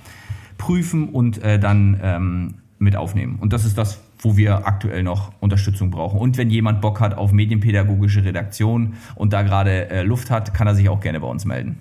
[0.57, 3.37] prüfen und äh, dann ähm, mit aufnehmen.
[3.39, 6.19] Und das ist das, wo wir aktuell noch Unterstützung brauchen.
[6.19, 10.67] Und wenn jemand Bock hat auf medienpädagogische Redaktion und da gerade äh, Luft hat, kann
[10.67, 11.79] er sich auch gerne bei uns melden.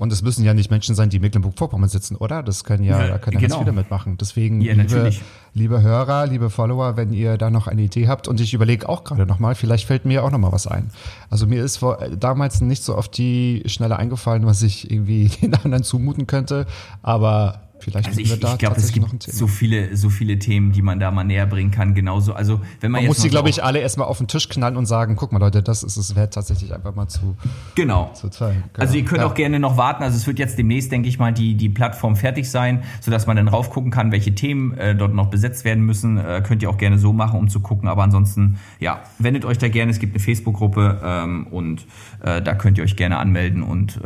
[0.00, 2.42] Und es müssen ja nicht Menschen sein, die in Mecklenburg-Vorpommern sitzen, oder?
[2.42, 3.56] Das können ja, Ja, da können ja genau.
[3.56, 4.16] ganz viele mitmachen.
[4.16, 5.12] Deswegen, Ja, liebe,
[5.52, 9.04] liebe Hörer, liebe Follower, wenn ihr da noch eine Idee habt und ich überlege auch
[9.04, 10.90] gerade nochmal, vielleicht fällt mir auch nochmal was ein.
[11.28, 15.52] Also mir ist vor, damals nicht so auf die Schnelle eingefallen, was ich irgendwie den
[15.52, 16.64] anderen zumuten könnte,
[17.02, 21.00] aber vielleicht Also ich, ich glaube, es gibt so viele, so viele Themen, die man
[21.00, 21.94] da mal näher bringen kann.
[21.94, 24.48] Genauso, also wenn man, Man muss die, glaube so- ich, alle erstmal auf den Tisch
[24.48, 27.36] knallen und sagen, guck mal Leute, das ist es wert, tatsächlich einfach mal zu,
[27.74, 28.10] genau.
[28.14, 28.64] zu teilen.
[28.72, 28.84] Genau.
[28.84, 29.26] Also ihr könnt Ja.
[29.26, 30.02] auch gerne noch warten.
[30.02, 33.36] Also es wird jetzt demnächst, denke ich mal, die, die Plattform fertig sein, sodass man
[33.36, 36.18] dann raufgucken kann, welche Themen äh, dort noch besetzt werden müssen.
[36.18, 37.88] Äh, könnt ihr auch gerne so machen, um zu gucken.
[37.88, 39.90] Aber ansonsten, ja, wendet euch da gerne.
[39.90, 41.86] Es gibt eine Facebook-Gruppe ähm, und
[42.22, 44.00] äh, da könnt ihr euch gerne anmelden und äh,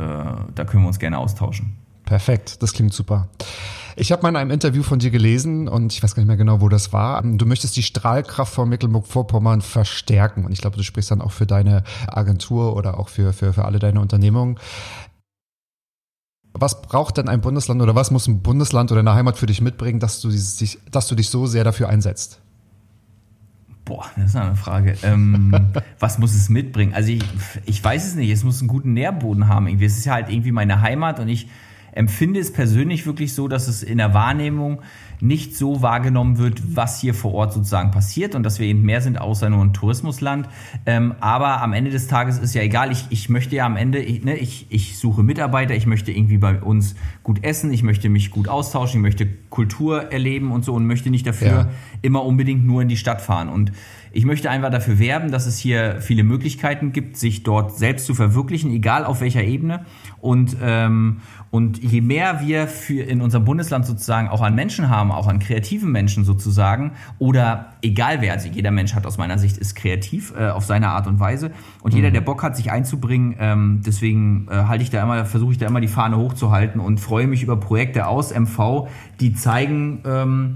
[0.55, 1.75] da können wir uns gerne austauschen.
[2.05, 3.29] Perfekt, das klingt super.
[3.97, 6.37] Ich habe mal in einem Interview von dir gelesen und ich weiß gar nicht mehr
[6.37, 7.23] genau, wo das war.
[7.23, 11.47] Du möchtest die Strahlkraft von Mecklenburg-Vorpommern verstärken und ich glaube, du sprichst dann auch für
[11.47, 14.59] deine Agentur oder auch für, für, für alle deine Unternehmungen.
[16.53, 19.61] Was braucht denn ein Bundesland oder was muss ein Bundesland oder eine Heimat für dich
[19.61, 22.41] mitbringen, dass du, dich- dass du dich so sehr dafür einsetzt?
[23.85, 24.97] Boah, das ist eine Frage.
[25.03, 25.55] Ähm,
[25.99, 26.95] was muss es mitbringen?
[26.95, 27.23] Also ich,
[27.67, 28.31] ich weiß es nicht.
[28.31, 29.67] Es muss einen guten Nährboden haben.
[29.69, 29.85] Irgendwie.
[29.85, 31.49] Es ist ja halt irgendwie meine Heimat und ich
[31.95, 34.83] empfinde es persönlich wirklich so, dass es in der Wahrnehmung
[35.21, 39.01] nicht so wahrgenommen wird, was hier vor Ort sozusagen passiert und dass wir eben mehr
[39.01, 40.49] sind außer nur ein Tourismusland.
[40.87, 42.91] Ähm, aber am Ende des Tages ist ja egal.
[42.91, 46.39] Ich, ich möchte ja am Ende, ich, ne, ich, ich suche Mitarbeiter, ich möchte irgendwie
[46.39, 50.75] bei uns gut essen, ich möchte mich gut austauschen, ich möchte Kultur erleben und so
[50.75, 51.71] und möchte nicht dafür Ja.
[52.03, 53.49] immer unbedingt nur in die Stadt fahren.
[53.49, 53.73] Und
[54.15, 58.15] ich möchte einfach dafür werben, dass es hier viele Möglichkeiten gibt, sich dort selbst zu
[58.15, 59.85] verwirklichen, egal auf welcher Ebene.
[60.21, 65.11] Und, ähm, und je mehr wir für in unserem Bundesland sozusagen auch an Menschen haben,
[65.11, 69.59] auch an kreativen Menschen sozusagen, oder egal wer, also jeder Mensch hat aus meiner Sicht
[69.59, 71.51] ist kreativ äh, auf seine Art und Weise.
[71.83, 75.53] Und jeder, der Bock hat, sich einzubringen, ähm, deswegen äh, halte ich da immer, versuche
[75.53, 78.87] ich da immer die Fahne hochzuhalten und freue mich über Projekte aus MV,
[79.19, 80.55] die zeigen, ähm,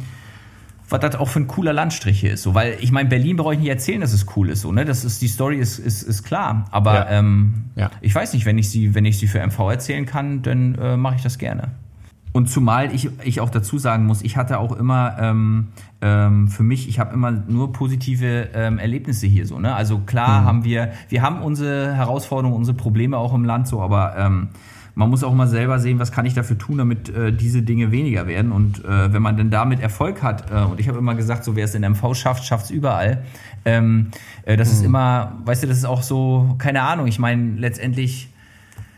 [0.88, 2.42] was das auch für ein cooler Landstrich hier ist.
[2.42, 4.62] So, weil ich meine, Berlin brauche ich nicht erzählen, dass es cool ist.
[4.62, 4.84] So, ne?
[4.84, 6.64] Das ist die Story ist, ist, ist klar.
[6.70, 7.06] Aber Ja.
[7.10, 7.90] ähm, Ja.
[8.00, 10.96] ich weiß nicht, wenn ich sie, wenn ich sie für MV erzählen kann, dann äh,
[10.96, 11.68] mache ich das gerne.
[12.32, 15.68] Und zumal ich, ich auch dazu sagen muss, ich hatte auch immer ähm,
[16.02, 19.58] ähm, für mich, ich habe immer nur positive ähm, Erlebnisse hier so.
[19.58, 19.74] Ne?
[19.74, 24.14] Also klar haben wir, wir haben unsere Herausforderungen, unsere Probleme auch im Land so, aber
[24.18, 24.48] ähm,
[24.98, 27.92] man muss auch mal selber sehen, was kann ich dafür tun, damit äh, diese Dinge
[27.92, 28.50] weniger werden.
[28.50, 31.54] Und äh, wenn man denn damit Erfolg hat, äh, und ich habe immer gesagt, so
[31.54, 33.22] wer es in MV schafft, schafft es überall.
[33.64, 34.08] Ähm,
[34.44, 38.30] äh, das ist immer, weißt du, das ist auch so, keine Ahnung, ich meine, letztendlich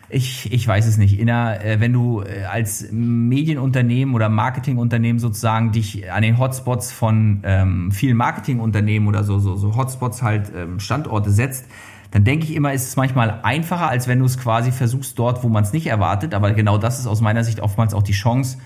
[0.08, 1.20] ich, ich weiß es nicht.
[1.20, 6.92] In der, äh, wenn du äh, als Medienunternehmen oder Marketingunternehmen sozusagen dich an den Hotspots
[6.92, 11.66] von ähm, vielen Marketingunternehmen oder so, so, so Hotspots halt ähm, Standorte setzt,
[12.12, 15.44] dann denke ich immer, ist es manchmal einfacher, als wenn du es quasi versuchst dort,
[15.44, 16.34] wo man es nicht erwartet.
[16.34, 18.58] Aber genau das ist aus meiner Sicht oftmals auch die Chance,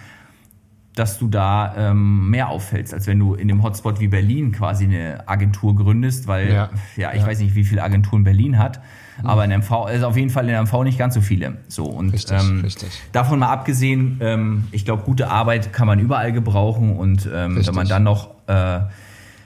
[0.94, 4.84] dass du da ähm, mehr auffällst, als wenn du in dem Hotspot wie Berlin quasi
[4.84, 6.70] eine Agentur gründest, weil Ja.
[6.96, 7.26] ja, ich Ja.
[7.26, 8.80] weiß nicht, wie viele Agenturen Berlin hat,
[9.24, 11.56] aber in MV also auf jeden Fall in MV nicht ganz so viele.
[11.66, 12.90] So und Richtig, ähm, richtig.
[13.10, 17.66] davon mal abgesehen, ähm, ich glaube, gute Arbeit kann man überall gebrauchen und ähm, Richtig.
[17.66, 18.80] wenn man dann noch äh,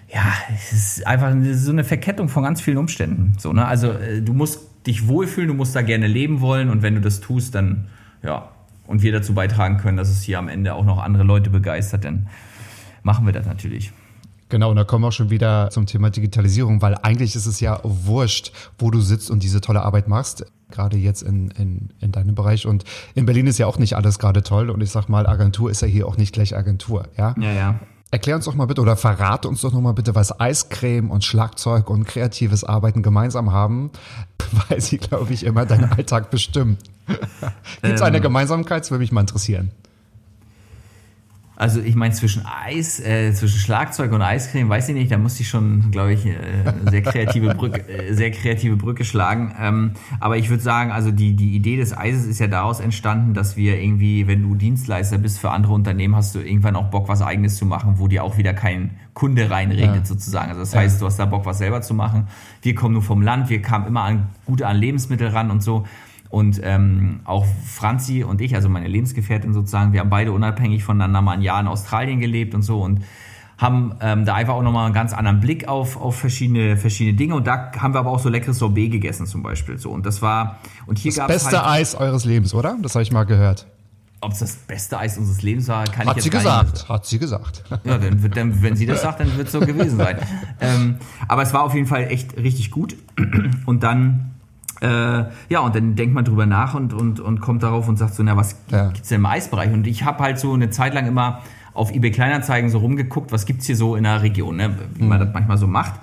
[0.08, 3.34] ja, es ist einfach so eine Verkettung von ganz vielen Umständen.
[3.38, 3.66] So, ne?
[3.66, 7.00] Also äh, du musst dich wohlfühlen, du musst da gerne leben wollen und wenn du
[7.00, 7.88] das tust, dann
[8.22, 8.48] ja,
[8.86, 12.04] und wir dazu beitragen können, dass es hier am Ende auch noch andere Leute begeistert,
[12.04, 12.28] dann
[13.02, 13.92] machen wir das natürlich.
[14.48, 17.60] Genau, und da kommen wir auch schon wieder zum Thema Digitalisierung, weil eigentlich ist es
[17.60, 22.12] ja wurscht, wo du sitzt und diese tolle Arbeit machst, gerade jetzt in, in, in
[22.12, 22.66] deinem Bereich.
[22.66, 22.84] Und
[23.14, 24.70] in Berlin ist ja auch nicht alles gerade toll.
[24.70, 27.08] Und ich sag mal, Agentur ist ja hier auch nicht gleich Agentur.
[27.18, 27.34] Ja?
[27.38, 27.80] Ja, ja.
[28.10, 31.24] Erklär uns doch mal bitte oder verrate uns doch noch mal bitte, was Eiscreme und
[31.24, 33.90] Schlagzeug und kreatives Arbeiten gemeinsam haben,
[34.68, 36.78] weil sie, glaube ich, immer deinen Alltag bestimmen.
[37.82, 38.82] Gibt es eine Gemeinsamkeit?
[38.82, 39.72] Das würde mich mal interessieren.
[41.58, 45.42] Also ich meine, zwischen Eis, äh, zwischen Schlagzeug und Eiscreme, weiß ich nicht, da musste
[45.42, 49.52] ich schon, glaube ich, äh, eine sehr kreative Brücke, äh, sehr kreative Brücke schlagen.
[49.60, 49.90] Ähm,
[50.20, 53.56] aber ich würde sagen, also die, die Idee des Eises ist ja daraus entstanden, dass
[53.56, 57.22] wir irgendwie, wenn du Dienstleister bist für andere Unternehmen, hast du irgendwann auch Bock, was
[57.22, 60.04] eigenes zu machen, wo dir auch wieder kein Kunde reinredet Ja.
[60.04, 60.50] sozusagen.
[60.50, 62.28] Also das heißt, du hast da Bock, was selber zu machen.
[62.62, 65.84] Wir kommen nur vom Land, wir kamen immer an gut an Lebensmittel ran und so.
[66.30, 71.22] Und ähm, auch Franzi und ich, also meine Lebensgefährtin sozusagen, wir haben beide unabhängig voneinander
[71.22, 73.00] mal ein Jahr in Australien gelebt und so und
[73.58, 77.34] haben ähm, da einfach auch nochmal einen ganz anderen Blick auf, auf verschiedene, verschiedene Dinge.
[77.34, 79.78] Und da haben wir aber auch so leckeres Sorbet gegessen zum Beispiel.
[79.78, 79.90] So.
[79.90, 82.76] Und das war, und hier Das gab es beste halt, Eis eures Lebens, oder?
[82.80, 83.66] Das habe ich mal gehört.
[84.20, 86.72] ob es das beste Eis unseres Lebens war, kann ich Hat jetzt sie gar nicht
[86.72, 86.88] gesagt.
[86.88, 87.64] Hat sie gesagt.
[87.82, 90.18] Ja, dann wird, dann, wenn sie das sagt, dann wird es so gewesen sein.
[90.60, 92.94] ähm, aber es war auf jeden Fall echt richtig gut.
[93.66, 94.37] Und dann
[94.80, 98.14] äh, ja, und dann denkt man drüber nach und, und, und kommt darauf und sagt
[98.14, 98.88] so, na, was Ja.
[98.90, 99.72] gibt's denn im Eisbereich?
[99.72, 101.40] Und ich habe halt so eine Zeit lang immer
[101.74, 104.76] auf eBay Kleinanzeigen so rumgeguckt, was gibt's hier so in der Region, ne?
[104.94, 105.94] wie man das manchmal so macht.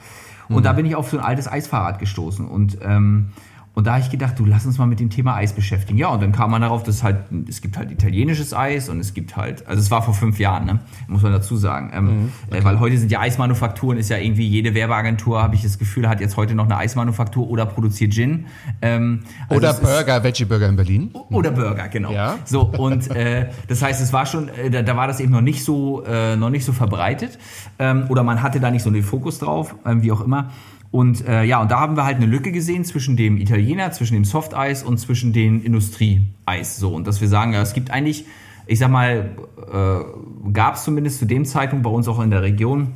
[0.47, 3.31] Und da bin ich auf so ein altes Eisfahrrad gestoßen und ähm,
[3.75, 5.99] und da habe ich gedacht, du lass uns mal mit dem Thema Eis beschäftigen.
[5.99, 7.17] Ja, und dann kam man darauf, dass halt,
[7.49, 10.65] es gibt halt italienisches Eis und es gibt halt, also es war vor fünf Jahren,
[10.65, 10.79] ne?
[11.09, 11.91] muss man dazu sagen.
[11.93, 15.77] Ähm, äh, weil heute sind ja Eismanufakturen, ist ja irgendwie jede Werbeagentur, habe ich das
[15.77, 18.45] Gefühl, hat jetzt heute noch eine Eismanufaktur oder produziert Gin.
[18.81, 21.11] Ähm, also Oder Burger, Veggie Burger in Berlin.
[21.29, 22.13] oder Burger, genau.
[22.13, 22.35] Ja.
[22.45, 25.41] So und äh, das heißt, es war schon, äh, da, da war das eben noch
[25.41, 27.37] nicht so, äh, noch nicht so verbreitet
[27.77, 30.51] ähm, oder man hatte da nicht so den Fokus drauf, ähm, wie auch immer.
[30.95, 34.13] Und äh, ja, und da haben wir halt eine Lücke gesehen zwischen dem Italiener, zwischen
[34.13, 36.77] dem Softeis und zwischen den Industrieeis.
[36.77, 38.23] So und dass wir sagen, ja, es gibt eigentlich,
[38.65, 39.31] ich sag mal,
[39.73, 42.93] äh, gab es zumindest zu dem Zeitpunkt bei uns auch in der Region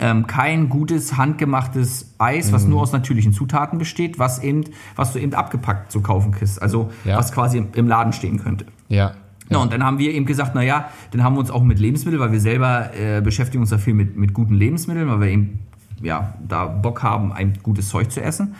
[0.00, 4.64] ähm, kein gutes handgemachtes Eis, was nur aus natürlichen Zutaten besteht, was eben,
[4.96, 7.18] was du eben abgepackt zu kaufen kriegst, also Ja.
[7.18, 8.66] was quasi im, Laden stehen könnte.
[8.88, 9.12] Ja.
[9.48, 11.78] Ja, und dann haben wir eben gesagt, na ja, dann haben wir uns auch mit
[11.78, 15.28] Lebensmitteln, weil wir selber äh, beschäftigen uns da viel mit, mit guten Lebensmitteln, weil wir
[15.28, 15.60] eben
[16.02, 18.54] ja da Bock haben, ein gutes Zeug zu essen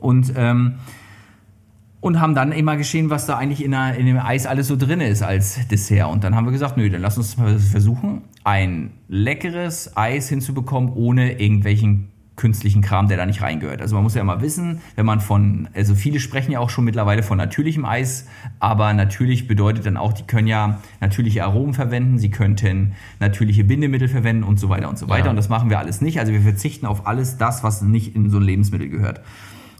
[0.00, 0.74] und ähm,
[2.04, 4.76] und haben dann immer geschehen, was da eigentlich in, der, in dem Eis alles so
[4.76, 6.10] drin ist als Dessert.
[6.10, 10.92] Und dann haben wir gesagt, nö, dann lass uns mal versuchen, ein leckeres Eis hinzubekommen,
[10.92, 13.80] ohne irgendwelchen künstlichen Kram, der da nicht reingehört.
[13.80, 16.84] Also man muss ja mal wissen, wenn man von, also viele sprechen ja auch schon
[16.84, 18.26] mittlerweile von natürlichem Eis,
[18.58, 24.08] aber natürlich bedeutet dann auch, die können ja natürliche Aromen verwenden, sie könnten natürliche Bindemittel
[24.08, 25.26] verwenden und so weiter und so weiter.
[25.26, 25.30] Ja.
[25.30, 26.18] Und das machen wir alles nicht.
[26.18, 29.20] Also wir verzichten auf alles das, was nicht in so ein Lebensmittel gehört.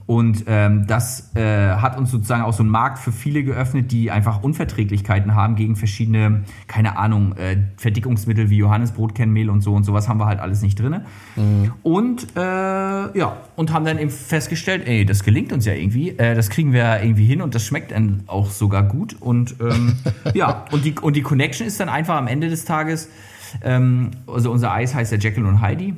[0.06, 4.10] Und ähm, das äh, hat uns sozusagen auch so einen Markt für viele geöffnet, die
[4.10, 10.06] einfach Unverträglichkeiten haben gegen verschiedene, keine Ahnung, äh, Verdickungsmittel wie Johannesbrotkernmehl und so und sowas
[10.08, 11.06] haben wir halt alles nicht drinne.
[11.82, 16.34] Und äh, ja, und haben dann eben festgestellt, ey, das gelingt uns ja irgendwie, äh,
[16.34, 19.16] das kriegen wir irgendwie hin und das schmeckt dann auch sogar gut.
[19.20, 19.96] Und ähm,
[20.34, 23.08] ja, und die, und die Connection ist dann einfach am Ende des Tages,
[23.62, 25.94] ähm, also unser Eis heißt ja Jekyll und Heidi.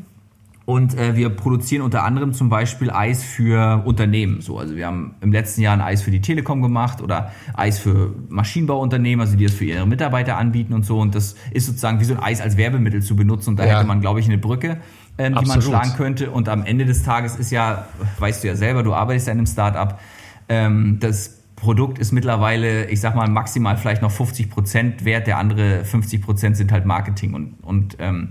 [0.66, 4.40] Und äh, wir produzieren unter anderem zum Beispiel Eis für Unternehmen.
[4.40, 7.78] So, also wir haben im letzten Jahr ein Eis für die Telekom gemacht oder Eis
[7.78, 10.98] für Maschinenbauunternehmen, also die das für ihre Mitarbeiter anbieten und so.
[10.98, 13.50] Und das ist sozusagen wie so ein Eis als Werbemittel zu benutzen.
[13.50, 13.76] Und da Ja.
[13.76, 14.78] hätte man, glaube ich, eine Brücke,
[15.18, 16.32] ähm, die man schlagen könnte.
[16.32, 17.86] Und am Ende des Tages ist ja,
[18.18, 20.00] weißt du ja selber, du arbeitest ja in einem Startup,
[20.48, 25.38] ähm, das Produkt ist mittlerweile, ich sag mal, maximal vielleicht noch 50 Prozent wert, der
[25.38, 28.30] andere 50 Prozent sind halt Marketing und, und ähm.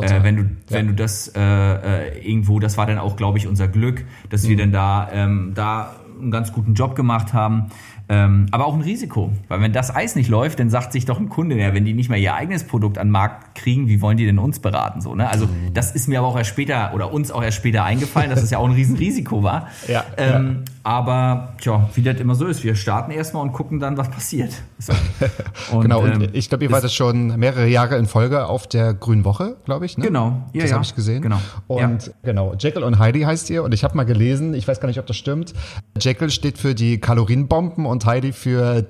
[0.00, 0.48] Äh, wenn du, Ja.
[0.68, 4.44] wenn du das äh, äh, irgendwo, das war dann auch, glaube ich, unser Glück, dass
[4.44, 4.48] Mhm.
[4.48, 7.66] wir dann da, ähm, da einen ganz guten Job gemacht haben.
[8.08, 11.18] Ähm, aber auch ein Risiko, weil wenn das Eis nicht läuft, dann sagt sich doch
[11.18, 14.00] ein Kunde, ja, wenn die nicht mehr ihr eigenes Produkt an den Markt kriegen, wie
[14.00, 15.00] wollen die denn uns beraten?
[15.00, 15.28] So, ne?
[15.28, 15.74] Also Mhm.
[15.74, 18.50] das ist mir aber auch erst später oder uns auch erst später eingefallen, dass es
[18.50, 19.66] ja auch ein Riesenrisiko war.
[19.88, 23.96] Ja, ähm, Aber tja, wie das immer so ist, wir starten erstmal und gucken dann,
[23.96, 24.52] was passiert.
[24.78, 24.92] So.
[25.72, 28.68] Und, genau, und ähm, ich glaube, ihr wart jetzt schon mehrere Jahre in Folge auf
[28.68, 29.98] der Grünen Woche, glaube ich.
[29.98, 30.04] Ne?
[30.04, 30.76] Genau, ja, das ja.
[30.76, 31.22] habe ich gesehen.
[31.22, 31.40] Genau.
[31.66, 33.64] Und genau, Jekyll und Heidi heißt ihr.
[33.64, 35.54] Und ich habe mal gelesen, ich weiß gar nicht, ob das stimmt.
[36.00, 38.86] Jekyll steht für die Kalorienbomben und Heidi für,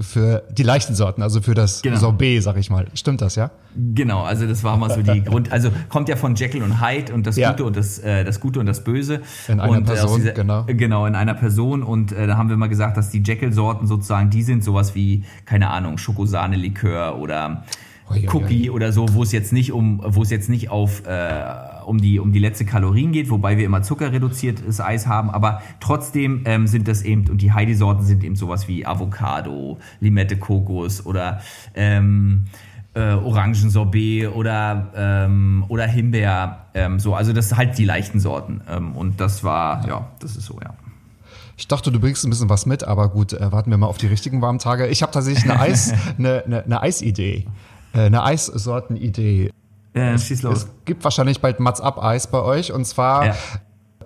[0.00, 1.96] für die leichten Sorten, also für das Genau.
[1.96, 2.86] Sorbet, sag ich mal.
[2.94, 3.52] Stimmt das, ja?
[3.76, 7.12] Genau, also das war mal so die Grund, also kommt ja von Jekyll und Hyde
[7.12, 7.50] und das Ja.
[7.50, 10.64] Gute und das äh, das Gute und das Böse In einer und, Person, genau.
[10.66, 14.30] Genau, in einer Person und äh, da haben wir mal gesagt, dass die Jekyll-Sorten sozusagen
[14.30, 17.64] die sind sowas wie keine Ahnung Schokosahne-Likör oder
[18.10, 21.44] ui, Cookie oder so, wo es jetzt nicht um wo es jetzt nicht auf äh,
[21.84, 26.42] um die um die letzte Kalorien geht, wobei wir immer zuckerreduziertes Eis haben, aber trotzdem
[26.44, 31.40] ähm, sind das eben und die Heidi-Sorten sind eben sowas wie Avocado, Limette, Kokos oder
[31.74, 32.44] ähm,
[32.94, 38.62] äh, Orangensorbet oder ähm, oder Himbeer, ähm, so also das sind halt die leichten Sorten
[38.68, 40.74] ähm, und das war ja das ist so ja.
[41.56, 43.98] Ich dachte, du bringst ein bisschen was mit, aber gut, äh, warten wir mal auf
[43.98, 44.86] die richtigen warmen Tage.
[44.88, 47.46] Ich habe tatsächlich eine Eis, eine, eine, eine Eisidee,
[47.94, 49.50] äh, eine Eissortenidee.
[49.94, 50.58] Äh, schieß los.
[50.58, 53.36] Es gibt wahrscheinlich bald Mats Up Eis bei euch und zwar Ja.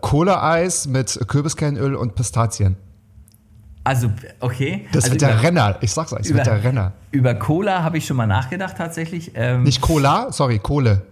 [0.01, 2.77] Cola-Eis mit Kürbiskernöl und Pistazien.
[3.83, 4.87] Also okay.
[4.93, 5.77] Das also wird der über- Renner.
[5.81, 6.93] Ich sag's euch, es wird der Renner.
[7.11, 9.33] Über Cola habe ich schon mal nachgedacht tatsächlich.
[9.35, 11.03] Ähm, Nicht Cola, sorry, Kohle.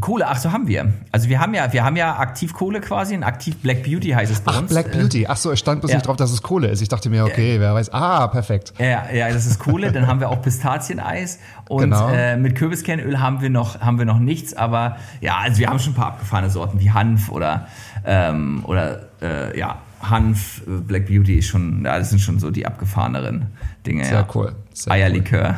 [0.00, 0.92] Kohle, ach so haben wir.
[1.12, 4.32] Also wir haben ja, wir haben ja aktiv Kohle quasi, ein aktiv Black Beauty heißt
[4.32, 4.70] es bei Ach, uns.
[4.70, 5.26] Black Äh, Beauty.
[5.28, 5.98] Ach so, es stand bloß ja.
[5.98, 6.80] nicht drauf, dass es Kohle ist.
[6.82, 7.92] Ich dachte mir, okay, wer weiß.
[7.92, 8.72] Ah, perfekt.
[8.78, 9.92] Ja, ja, das ist Kohle.
[9.92, 11.38] Dann haben wir auch Pistazieneis
[11.68, 12.08] und Genau.
[12.08, 14.54] äh, mit Kürbiskernöl haben wir noch haben wir noch nichts.
[14.54, 17.66] Aber ja, also wir haben schon ein paar abgefahrene Sorten wie Hanf oder
[18.04, 22.50] ähm, oder äh, ja Hanf, äh, Black Beauty ist schon, ja, das sind schon so
[22.50, 23.46] die abgefahreneren
[23.86, 24.04] Dinge.
[24.04, 24.28] Sehr ja.
[24.34, 24.52] cool.
[24.72, 25.56] Sehr Eierlikör.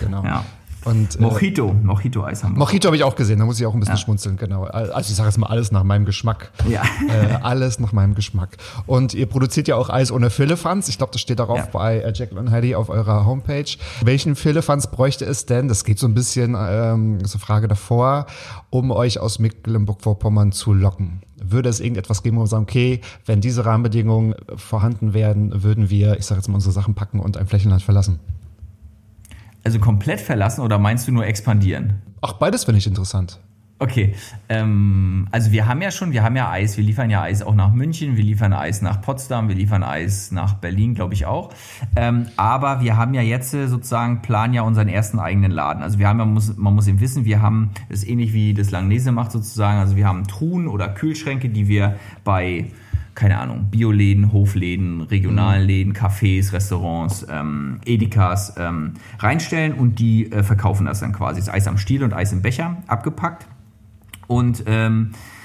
[0.00, 0.24] Genau.
[0.24, 0.44] Ja.
[0.84, 2.58] Und, äh, Mojito, Mojito-Eis haben wir.
[2.60, 4.64] Mojito habe ich auch gesehen, da muss ich auch ein bisschen schmunzeln, genau.
[4.64, 6.50] Also ich sage jetzt mal alles nach meinem Geschmack.
[6.68, 6.82] Ja.
[7.08, 8.56] Äh, alles nach meinem Geschmack.
[8.86, 10.88] Und ihr produziert ja auch Eis ohne Philippans.
[10.88, 11.68] Ich glaube, das steht darauf Ja.
[11.72, 13.64] bei äh, Jekyll und Heidi auf eurer Homepage.
[14.02, 15.68] Welchen Philippans bräuchte es denn?
[15.68, 18.26] Das geht so ein bisschen, ähm, so Frage davor,
[18.70, 21.22] um euch aus Mecklenburg-Vorpommern zu locken.
[21.42, 26.18] Würde es irgendetwas geben, wo wir sagen, okay, wenn diese Rahmenbedingungen vorhanden wären, würden wir,
[26.18, 28.18] ich sage jetzt mal, unsere Sachen packen und ein Flächenland verlassen?
[29.68, 32.00] Also komplett verlassen oder meinst du nur expandieren?
[32.22, 33.38] Ach, beides finde ich interessant.
[33.78, 34.14] Okay,
[34.48, 37.54] ähm, also wir haben ja schon, wir haben ja Eis, wir liefern ja Eis auch
[37.54, 41.50] nach München, wir liefern Eis nach Potsdam, wir liefern Eis nach Berlin, glaube ich auch.
[41.96, 45.82] Ähm, aber wir haben ja jetzt äh, sozusagen, planen ja unseren ersten eigenen Laden.
[45.82, 48.54] Also wir haben ja, muss, man muss eben wissen, wir haben, das ist ähnlich wie
[48.54, 52.70] das Langnese macht sozusagen, also wir haben Truhen oder Kühlschränke, die wir bei
[53.18, 60.44] keine Ahnung, Bioläden, Hofläden, regionalen Läden, Cafés, Restaurants, ähm, Edekas ähm, reinstellen und die äh,
[60.44, 61.40] verkaufen das dann quasi.
[61.40, 63.48] Das Eis am Stiel und Eis im Becher abgepackt.
[64.28, 65.37] Und, ähm, äh,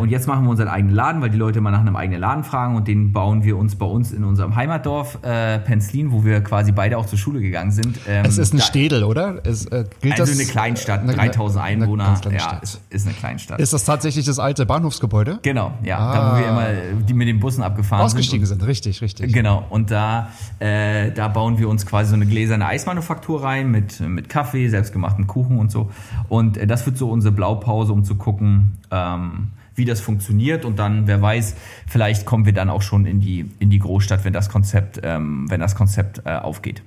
[0.00, 2.44] und jetzt machen wir unseren eigenen Laden, weil die Leute mal nach einem eigenen Laden
[2.44, 6.40] fragen und den bauen wir uns bei uns in unserem Heimatdorf äh, Penzlin, wo wir
[6.42, 7.98] quasi beide auch zur Schule gegangen sind.
[8.08, 9.40] Ähm, Es ist ein Städel, oder?
[9.46, 12.14] Es, äh, gilt Also das, eine Kleinstadt, Eine- 3000 eine Einwohner.
[12.20, 13.60] kleine ja, ist, ist eine Kleinstadt.
[13.60, 15.40] Ist das tatsächlich das alte Bahnhofsgebäude?
[15.42, 16.12] genau, ja.
[16.14, 18.60] Da, wo wir immer äh, die mit den Bussen abgefahren Ausgestiegen sind.
[18.60, 19.32] sind, richtig, richtig.
[19.32, 24.00] Genau, und da, äh, da bauen wir uns quasi so eine gläserne Eismanufaktur rein mit,
[24.00, 25.90] mit Kaffee, selbstgemachtem Kuchen und so.
[26.28, 30.64] Und äh, das wird so unsere Blaupause, um zu gucken, ähm, wie das funktioniert.
[30.64, 31.54] Und dann, wer weiß,
[31.86, 35.48] vielleicht kommen wir dann auch schon in die, in die Großstadt, wenn das Konzept, ähm,
[35.48, 36.82] wenn das Konzept äh, aufgeht.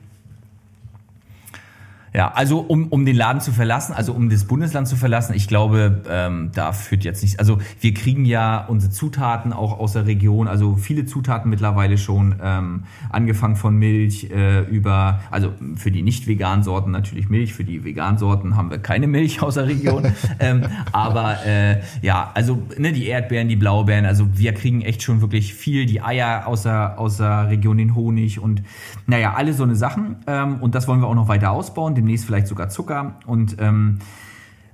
[2.14, 5.47] Ja, also um, um den Laden zu verlassen, also um das Bundesland zu verlassen, ich
[5.47, 7.38] glaube, ähm, da führt jetzt nichts.
[7.38, 12.36] Also wir kriegen ja unsere Zutaten auch aus der Region, also viele Zutaten mittlerweile schon,
[12.41, 17.64] ähm, angefangen von Milch äh, über, also für die nicht veganen Sorten natürlich Milch, für
[17.64, 20.12] die veganen Sorten haben wir keine Milch aus der Region.
[20.39, 25.22] ähm, aber äh, ja, also ne, die Erdbeeren, die Blaubeeren, also wir kriegen echt schon
[25.22, 28.64] wirklich viel, die Eier aus der, aus der Region, den Honig und
[29.05, 30.18] naja, alle so eine Sachen.
[30.28, 33.16] Ähm, und das wollen wir auch noch weiter ausbauen, demnächst vielleicht sogar Zucker.
[33.26, 34.00] Und ähm,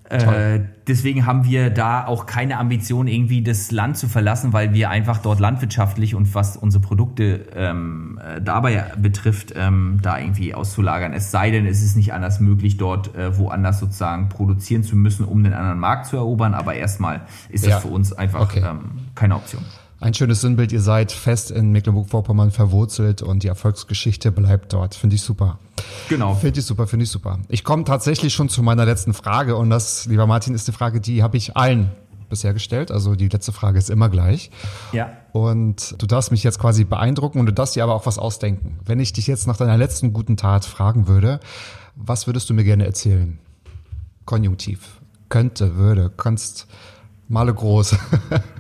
[0.08, 4.92] äh, deswegen haben wir da auch keine Ambition, irgendwie das Land zu verlassen, weil wir
[4.92, 11.12] einfach dort landwirtschaftlich und was unsere Produkte ähm, äh, dabei betrifft, ähm, da irgendwie auszulagern.
[11.14, 15.26] Es sei denn, es ist nicht anders möglich, dort äh, woanders sozusagen produzieren zu müssen,
[15.26, 16.54] um den anderen Markt zu erobern.
[16.54, 17.72] Aber erstmal ist Ja.
[17.76, 18.62] das für uns einfach Okay.
[18.64, 19.64] ähm, keine Option.
[20.06, 24.94] Ein schönes Sinnbild, ihr seid fest in Mecklenburg-Vorpommern verwurzelt und die Erfolgsgeschichte bleibt dort.
[24.94, 25.58] Finde ich super.
[26.10, 26.36] Genau.
[26.36, 27.40] Finde ich super, finde ich super.
[27.48, 31.02] Ich komme tatsächlich schon zu meiner letzten Frage und das, lieber Martin, ist eine Frage,
[31.02, 31.90] die habe ich allen
[32.30, 32.92] bisher gestellt.
[32.92, 34.52] Also die letzte Frage ist immer gleich.
[34.92, 35.12] Ja.
[35.32, 38.78] Und du darfst mich jetzt quasi beeindrucken und du darfst dir aber auch was ausdenken.
[38.86, 41.40] Wenn ich dich jetzt nach deiner letzten guten Tat fragen würde,
[41.96, 43.40] was würdest du mir gerne erzählen?
[44.26, 45.02] Konjunktiv.
[45.30, 46.68] Könnte, würde, kannst,
[47.28, 47.96] male groß.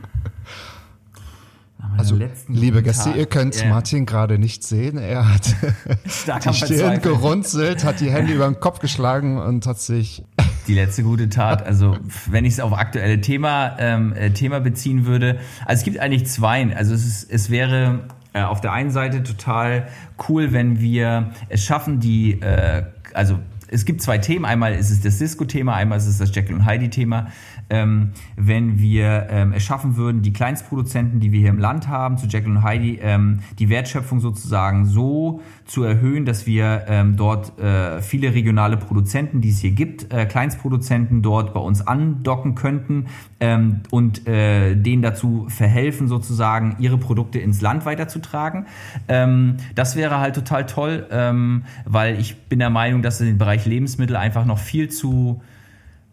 [1.98, 3.70] Also, liebe Gäste, ihr könnt Ja.
[3.70, 4.98] Martin gerade nicht sehen.
[4.98, 5.56] Er hat
[6.08, 10.24] Stark die Stirn gerunzelt, hat die Hände über den Kopf geschlagen und hat sich
[10.68, 11.98] Die letzte gute Tat, also
[12.30, 16.26] wenn ich es auf aktuelle Thema, ähm, äh, Thema beziehen würde, also es gibt eigentlich
[16.26, 16.76] zwei.
[16.76, 18.00] Also es, ist, es wäre
[18.34, 19.88] äh, auf der einen Seite total
[20.28, 22.84] cool, wenn wir es schaffen, die, äh,
[23.14, 24.46] also es gibt zwei Themen.
[24.46, 27.28] Einmal ist es das Disco-Thema, einmal ist es das Jekyll und Heidi-Thema.
[27.70, 32.18] Ähm, wenn wir ähm, es schaffen würden, die Kleinstproduzenten, die wir hier im Land haben,
[32.18, 37.60] zu Jekyll und Heidi, ähm, die Wertschöpfung sozusagen so zu erhöhen, dass wir ähm, dort
[37.60, 43.08] äh, viele regionale Produzenten, die es hier gibt, äh, Kleinstproduzenten dort bei uns andocken könnten
[43.40, 48.68] ähm, und äh, denen dazu verhelfen, sozusagen ihre Produkte ins Land weiterzutragen.
[49.08, 53.38] Ähm, das wäre halt total toll, ähm, weil ich bin der Meinung, dass in dem
[53.38, 55.42] Bereich Lebensmittel einfach noch viel zu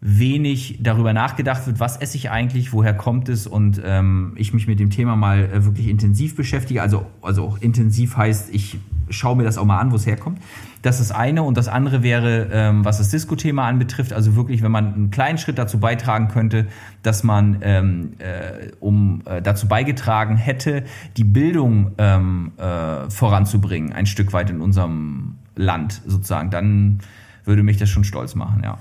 [0.05, 4.67] wenig darüber nachgedacht wird, was esse ich eigentlich, woher kommt es und ähm, ich mich
[4.67, 6.81] mit dem Thema mal äh, wirklich intensiv beschäftige.
[6.81, 8.77] Also, also auch intensiv heißt, ich
[9.09, 10.39] schaue mir das auch mal an, wo es herkommt.
[10.81, 14.61] Das ist das eine und das andere wäre, ähm, was das Disco-Thema anbetrifft, also wirklich,
[14.61, 16.67] wenn man einen kleinen Schritt dazu beitragen könnte,
[17.01, 20.83] dass man ähm, äh, um äh, dazu beigetragen hätte,
[21.15, 26.99] die Bildung ähm, äh, voranzubringen, ein Stück weit in unserem Land sozusagen, dann
[27.45, 28.79] würde mich das schon stolz machen, ja.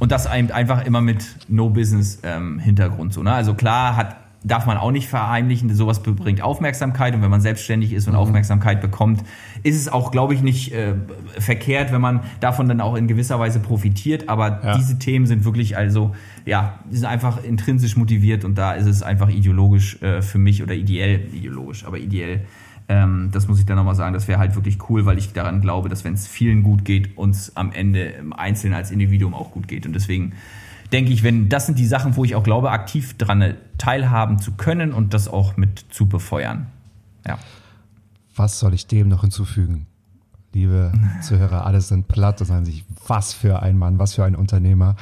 [0.00, 3.12] Und das ein- einfach immer mit No-Business-Hintergrund.
[3.12, 3.32] so, ne?
[3.32, 7.92] Also klar hat, darf man auch nicht verheimlichen, sowas bringt Aufmerksamkeit und wenn man selbstständig
[7.92, 9.22] ist und Aufmerksamkeit bekommt,
[9.62, 10.94] ist es auch, glaube ich, nicht äh,
[11.38, 14.30] verkehrt, wenn man davon dann auch in gewisser Weise profitiert.
[14.30, 14.76] Aber Ja.
[14.78, 16.14] diese Themen sind wirklich, also
[16.46, 20.62] ja, die sind einfach intrinsisch motiviert und da ist es einfach ideologisch äh, für mich
[20.62, 22.46] oder ideell, ideologisch, aber ideell
[22.90, 25.60] Ähm, das muss ich dann nochmal sagen, das wäre halt wirklich cool, weil ich daran
[25.60, 29.52] glaube, dass wenn es vielen gut geht, uns am Ende im Einzelnen als Individuum auch
[29.52, 29.86] gut geht.
[29.86, 30.32] Und deswegen
[30.90, 34.56] denke ich, wenn das sind die Sachen, wo ich auch glaube, aktiv daran teilhaben zu
[34.56, 36.66] können und das auch mit zu befeuern.
[37.24, 37.38] Ja.
[38.34, 39.86] Was soll ich dem noch hinzufügen?
[40.52, 44.34] Liebe Zuhörer, alle sind platt und sagen sich, was für ein Mann, was für ein
[44.34, 44.96] Unternehmer.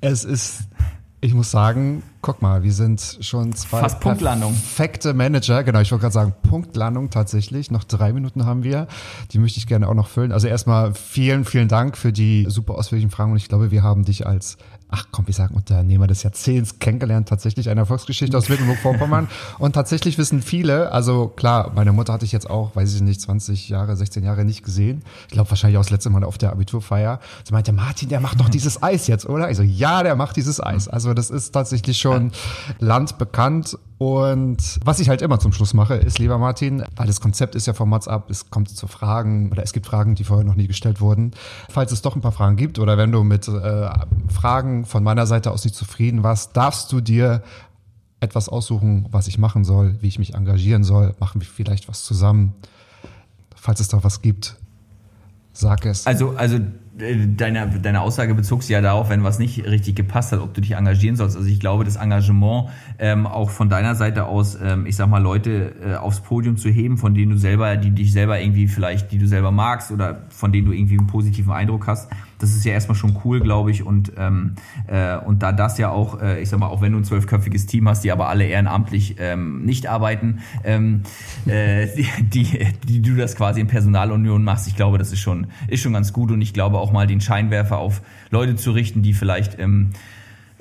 [0.00, 0.68] Es ist,
[1.24, 4.52] ich muss sagen, guck mal, wir sind schon zwei Fast Punktlandung.
[4.52, 5.64] perfekte Manager.
[5.64, 7.70] Genau, ich wollte gerade sagen, Punktlandung tatsächlich.
[7.70, 8.88] Noch drei Minuten haben wir.
[9.32, 10.32] Die möchte ich gerne auch noch füllen.
[10.32, 14.04] Also erstmal vielen, vielen Dank für die super ausführlichen Fragen und ich glaube, wir haben
[14.04, 14.58] dich als
[14.94, 19.28] ach komm, wir sagen Unternehmer des Jahrzehnts kennengelernt, tatsächlich eine Erfolgsgeschichte aus Mecklenburg-Vorpommern.
[19.58, 23.20] Und tatsächlich wissen viele, also klar, meine Mutter hatte ich jetzt auch, weiß ich nicht,
[23.20, 25.02] 20 Jahre, 16 Jahre nicht gesehen.
[25.26, 27.18] Ich glaube wahrscheinlich auch das letzte Mal auf der Abiturfeier.
[27.42, 29.50] Sie meinte, Martin, der macht doch dieses Eis jetzt, oder?
[29.50, 30.86] Ich so, ja, der macht dieses Eis.
[30.86, 32.30] Also das ist tatsächlich schon
[32.78, 33.76] landbekannt.
[34.04, 37.66] Und was ich halt immer zum Schluss mache, ist, lieber Martin, weil das Konzept ist
[37.66, 40.56] ja vom Mats ab, es kommt zu Fragen oder es gibt Fragen, die vorher noch
[40.56, 41.30] nie gestellt wurden.
[41.70, 43.88] Falls es doch ein paar Fragen gibt oder wenn du mit äh,
[44.28, 47.42] Fragen von meiner Seite aus nicht zufrieden warst, darfst du dir
[48.20, 52.04] etwas aussuchen, was ich machen soll, wie ich mich engagieren soll, machen wir vielleicht was
[52.04, 52.52] zusammen.
[53.56, 54.56] Falls es doch was gibt,
[55.54, 56.06] sag es.
[56.06, 56.58] Also, also
[56.96, 60.60] deine, deine Aussage bezog sich ja darauf, wenn was nicht richtig gepasst hat, ob du
[60.60, 61.36] dich engagieren sollst.
[61.36, 62.68] Also ich glaube, das Engagement
[62.98, 66.68] ähm, auch von deiner Seite aus, ähm, ich sag mal, Leute äh, aufs Podium zu
[66.68, 70.22] heben, von denen du selber, die dich selber irgendwie vielleicht, die du selber magst oder
[70.28, 72.08] von denen du irgendwie einen positiven Eindruck hast,
[72.44, 73.82] das ist ja erstmal schon cool, glaube ich.
[73.84, 74.54] Und, ähm,
[74.86, 77.66] äh, und da das ja auch, äh, ich sag mal, auch wenn du ein zwölfköpfiges
[77.66, 81.02] Team hast, die aber alle ehrenamtlich ähm, nicht arbeiten, ähm,
[81.46, 85.46] äh, die, die, die du das quasi in Personalunion machst, ich glaube, das ist schon,
[85.68, 89.02] ist schon ganz gut und ich glaube auch mal den Scheinwerfer auf Leute zu richten,
[89.02, 89.90] die vielleicht ähm,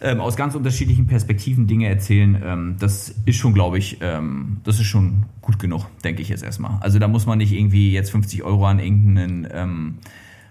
[0.02, 4.80] ähm, aus ganz unterschiedlichen Perspektiven Dinge erzählen, ähm, das ist schon, glaube ich, ähm, das
[4.80, 6.78] ist schon gut genug, denke ich jetzt erstmal.
[6.82, 9.96] Also da muss man nicht irgendwie jetzt 50 Euro an irgendeinen, ähm,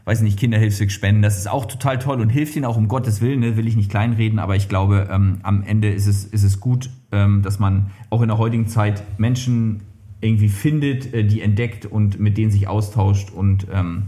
[0.04, 1.22] weiß nicht, Kinderhilfsweg spenden.
[1.22, 3.76] Das ist auch total toll und hilft ihnen auch um Gottes Willen, ne, will ich
[3.76, 7.58] nicht kleinreden, aber ich glaube, ähm, am Ende ist es, ist es gut, ähm, dass
[7.58, 9.82] man auch in der heutigen Zeit Menschen
[10.20, 14.04] irgendwie findet, äh, die entdeckt und mit denen sich austauscht und ähm,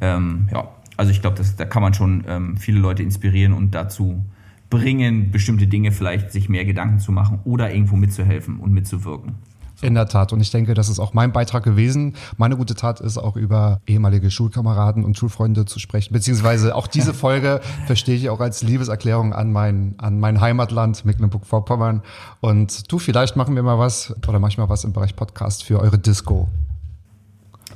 [0.00, 4.24] ähm, ja, also ich glaube, da kann man schon ähm, viele Leute inspirieren und dazu
[4.70, 9.34] bringen, bestimmte Dinge vielleicht sich mehr Gedanken zu machen oder irgendwo mitzuhelfen und mitzuwirken.
[9.84, 10.32] In der Tat.
[10.32, 12.14] Und ich denke, das ist auch mein Beitrag gewesen.
[12.36, 16.12] Meine gute Tat ist auch über ehemalige Schulkameraden und Schulfreunde zu sprechen.
[16.12, 22.02] Beziehungsweise auch diese Folge verstehe ich auch als Liebeserklärung an mein, an mein Heimatland Mecklenburg-Vorpommern.
[22.40, 25.98] Und du, vielleicht machen wir mal was oder manchmal was im Bereich Podcast für eure
[25.98, 26.48] Disco.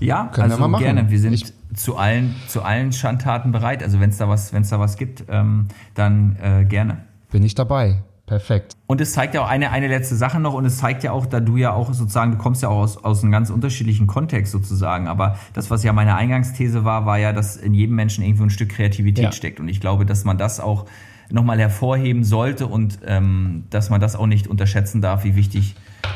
[0.00, 1.10] Ja, Können also wir gerne.
[1.10, 3.82] Wir sind ich zu allen, zu allen Schandtaten bereit.
[3.82, 7.04] Also wenn es da was, wenn es da was gibt, ähm, dann äh, gerne.
[7.30, 8.02] Bin ich dabei.
[8.28, 8.76] Perfekt.
[8.86, 11.24] Und es zeigt ja auch eine, eine letzte Sache noch und es zeigt ja auch,
[11.24, 14.52] da du ja auch sozusagen, du kommst ja auch aus, aus einem ganz unterschiedlichen Kontext
[14.52, 18.42] sozusagen, aber das, was ja meine Eingangsthese war, war ja, dass in jedem Menschen irgendwo
[18.42, 19.32] ein Stück Kreativität ja.
[19.32, 20.84] steckt und ich glaube, dass man das auch
[21.30, 25.74] nochmal hervorheben sollte und ähm, dass man das auch nicht unterschätzen darf, wie wichtig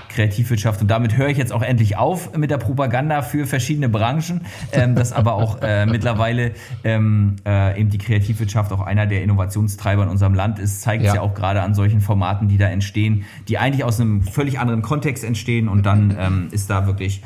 [0.08, 0.80] Kreativwirtschaft.
[0.80, 4.94] Und damit höre ich jetzt auch endlich auf mit der Propaganda für verschiedene Branchen, ähm,
[4.94, 6.52] dass aber auch äh, mittlerweile
[6.84, 11.10] ähm, äh, eben die Kreativwirtschaft auch einer der Innovationstreiber in unserem Land ist, zeigt ja.
[11.10, 14.58] es ja auch gerade an solchen Formaten, die da entstehen, die eigentlich aus einem völlig
[14.58, 17.22] anderen Kontext entstehen und dann ähm, ist da wirklich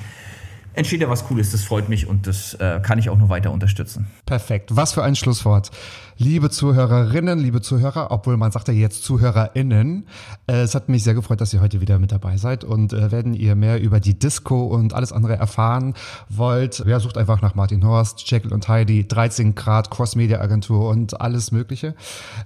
[0.77, 1.51] entsteht ja was Cooles.
[1.53, 4.07] Das freut mich und das äh, kann ich auch nur weiter unterstützen.
[4.27, 4.71] Perfekt.
[4.77, 5.71] Was für ein Schlusswort.
[6.19, 10.07] Liebe Zuhörerinnen, liebe Zuhörer, obwohl man sagt ja jetzt ZuhörerInnen,
[10.47, 13.13] äh, es hat mich sehr gefreut, dass ihr heute wieder mit dabei seid und äh,
[13.13, 15.93] wenn ihr mehr über die Disco und alles andere erfahren
[16.31, 21.21] wollt, ja, sucht einfach nach Martin Horst, Jekyll und Heidi, 13 Grad, Cross-Media Agentur und
[21.21, 21.95] alles mögliche.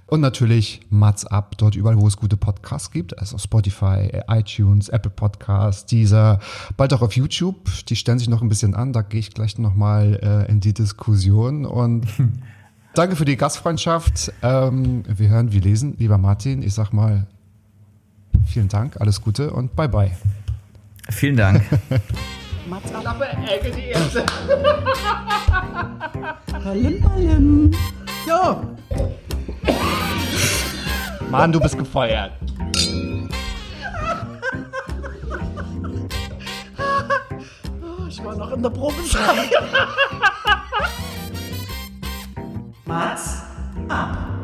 [0.05, 5.11] Und natürlich Mats Up, dort überall, wo es gute Podcasts gibt, also Spotify, iTunes, Apple
[5.11, 6.41] Podcasts, dieser,
[6.75, 9.57] bald auch auf YouTube, die stellen sich noch ein bisschen an, da gehe ich gleich
[9.57, 12.05] nochmal äh, in die Diskussion und
[12.93, 14.33] Danke für die Gastfreundschaft.
[14.43, 15.95] Ähm, wir hören, wir lesen.
[15.97, 17.25] Lieber Martin, ich sag mal
[18.45, 20.11] vielen Dank, alles Gute und bye bye.
[21.09, 21.63] Vielen Dank.
[23.01, 24.25] Klappe, Ecke, die erste.
[26.63, 27.71] Ballim, ballim.
[28.27, 28.61] So.
[31.29, 32.31] Mann, du bist gefeuert.
[38.07, 39.49] Ich war noch in der Probezeit.
[42.91, 43.43] Mats
[43.87, 44.40] ab.